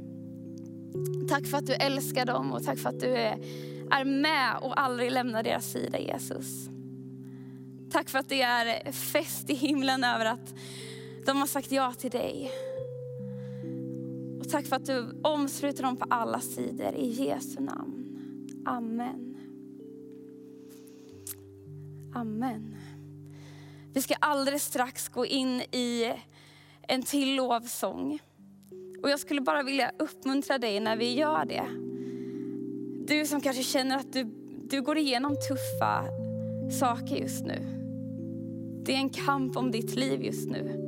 Tack 1.29 1.45
för 1.47 1.57
att 1.57 1.67
du 1.67 1.73
älskar 1.73 2.25
dem 2.25 2.51
och 2.51 2.63
tack 2.63 2.79
för 2.79 2.89
att 2.89 2.99
du 2.99 3.07
är, 3.07 3.37
är 3.91 4.05
med 4.05 4.57
och 4.61 4.79
aldrig 4.79 5.11
lämnar 5.11 5.43
deras 5.43 5.71
sida 5.71 5.99
Jesus. 5.99 6.69
Tack 7.91 8.09
för 8.09 8.19
att 8.19 8.29
det 8.29 8.41
är 8.41 8.91
fest 8.91 9.49
i 9.49 9.53
himlen 9.53 10.03
över 10.03 10.25
att 10.25 10.53
de 11.25 11.37
har 11.37 11.47
sagt 11.47 11.71
ja 11.71 11.93
till 11.93 12.11
dig. 12.11 12.51
Och 14.39 14.49
tack 14.49 14.65
för 14.65 14.75
att 14.75 14.85
du 14.85 15.21
omsluter 15.23 15.83
dem 15.83 15.97
på 15.97 16.05
alla 16.09 16.39
sidor. 16.39 16.95
I 16.95 17.07
Jesu 17.07 17.61
namn. 17.61 18.03
Amen. 18.65 19.37
Amen. 22.15 22.75
Vi 23.93 24.01
ska 24.01 24.15
alldeles 24.19 24.63
strax 24.63 25.09
gå 25.09 25.25
in 25.25 25.61
i 25.61 26.13
en 26.81 27.03
till 27.03 27.35
lovsång. 27.35 28.19
Och 29.03 29.09
jag 29.09 29.19
skulle 29.19 29.41
bara 29.41 29.63
vilja 29.63 29.91
uppmuntra 29.99 30.57
dig 30.57 30.79
när 30.79 30.97
vi 30.97 31.13
gör 31.13 31.45
det. 31.45 31.86
Du 33.07 33.25
som 33.25 33.41
kanske 33.41 33.63
känner 33.63 33.97
att 33.97 34.13
du, 34.13 34.23
du 34.69 34.81
går 34.81 34.97
igenom 34.97 35.35
tuffa 35.47 36.05
saker 36.79 37.15
just 37.15 37.45
nu. 37.45 37.59
Det 38.85 38.93
är 38.93 38.97
en 38.97 39.09
kamp 39.09 39.57
om 39.57 39.71
ditt 39.71 39.95
liv 39.95 40.23
just 40.23 40.49
nu. 40.49 40.83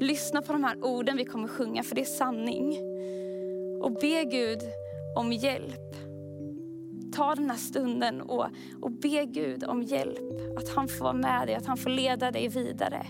Lyssna 0.00 0.42
på 0.42 0.52
de 0.52 0.64
här 0.64 0.84
orden 0.84 1.16
vi 1.16 1.24
kommer 1.24 1.48
sjunga, 1.48 1.82
för 1.82 1.94
det 1.94 2.00
är 2.00 2.04
sanning. 2.04 2.78
Och 3.82 3.92
be 3.92 4.24
Gud 4.24 4.58
om 5.16 5.32
hjälp. 5.32 5.96
Ta 7.12 7.34
den 7.34 7.50
här 7.50 7.56
stunden 7.56 8.20
och, 8.20 8.46
och 8.80 8.90
be 8.90 9.24
Gud 9.24 9.64
om 9.64 9.82
hjälp. 9.82 10.56
Att 10.56 10.68
han 10.68 10.88
får 10.88 11.04
vara 11.04 11.12
med 11.12 11.46
dig, 11.46 11.54
att 11.54 11.66
han 11.66 11.76
får 11.76 11.90
leda 11.90 12.30
dig 12.30 12.48
vidare. 12.48 13.06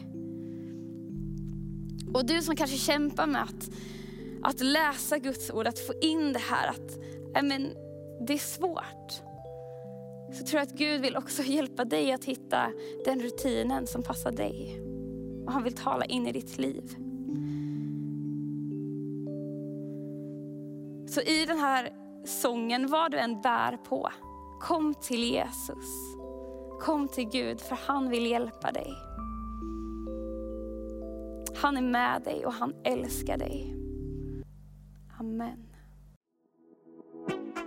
Och 2.14 2.26
du 2.26 2.42
som 2.42 2.56
kanske 2.56 2.76
kämpar 2.76 3.26
med 3.26 3.42
att, 3.42 3.70
att 4.42 4.60
läsa 4.60 5.18
Guds 5.18 5.50
ord, 5.50 5.66
att 5.66 5.78
få 5.78 5.92
in 6.00 6.32
det 6.32 6.38
här 6.38 6.68
att 6.68 7.09
men, 7.34 7.74
det 8.26 8.32
är 8.32 8.38
svårt. 8.38 9.22
Så 10.32 10.44
tror 10.44 10.60
jag 10.60 10.62
att 10.62 10.72
Gud 10.72 11.00
vill 11.00 11.16
också 11.16 11.42
hjälpa 11.46 11.84
dig 11.84 12.12
att 12.12 12.24
hitta 12.24 12.72
den 13.04 13.20
rutinen 13.20 13.86
som 13.86 14.02
passar 14.02 14.32
dig 14.32 14.80
och 15.46 15.52
han 15.52 15.62
vill 15.62 15.74
tala 15.74 16.04
in 16.04 16.26
i 16.26 16.32
ditt 16.32 16.58
liv. 16.58 16.96
Så 21.08 21.20
i 21.20 21.46
den 21.46 21.58
här 21.58 21.90
sången, 22.24 22.86
vad 22.86 23.10
du 23.10 23.18
än 23.18 23.40
bär 23.40 23.76
på, 23.76 24.10
kom 24.60 24.94
till 24.94 25.24
Jesus. 25.24 26.16
Kom 26.80 27.08
till 27.08 27.28
Gud 27.28 27.60
för 27.60 27.78
han 27.86 28.08
vill 28.08 28.26
hjälpa 28.26 28.72
dig. 28.72 28.92
Han 31.56 31.76
är 31.76 31.82
med 31.82 32.22
dig 32.22 32.46
och 32.46 32.52
han 32.52 32.74
älskar 32.84 33.38
dig. 33.38 33.76
Amen. 35.18 35.69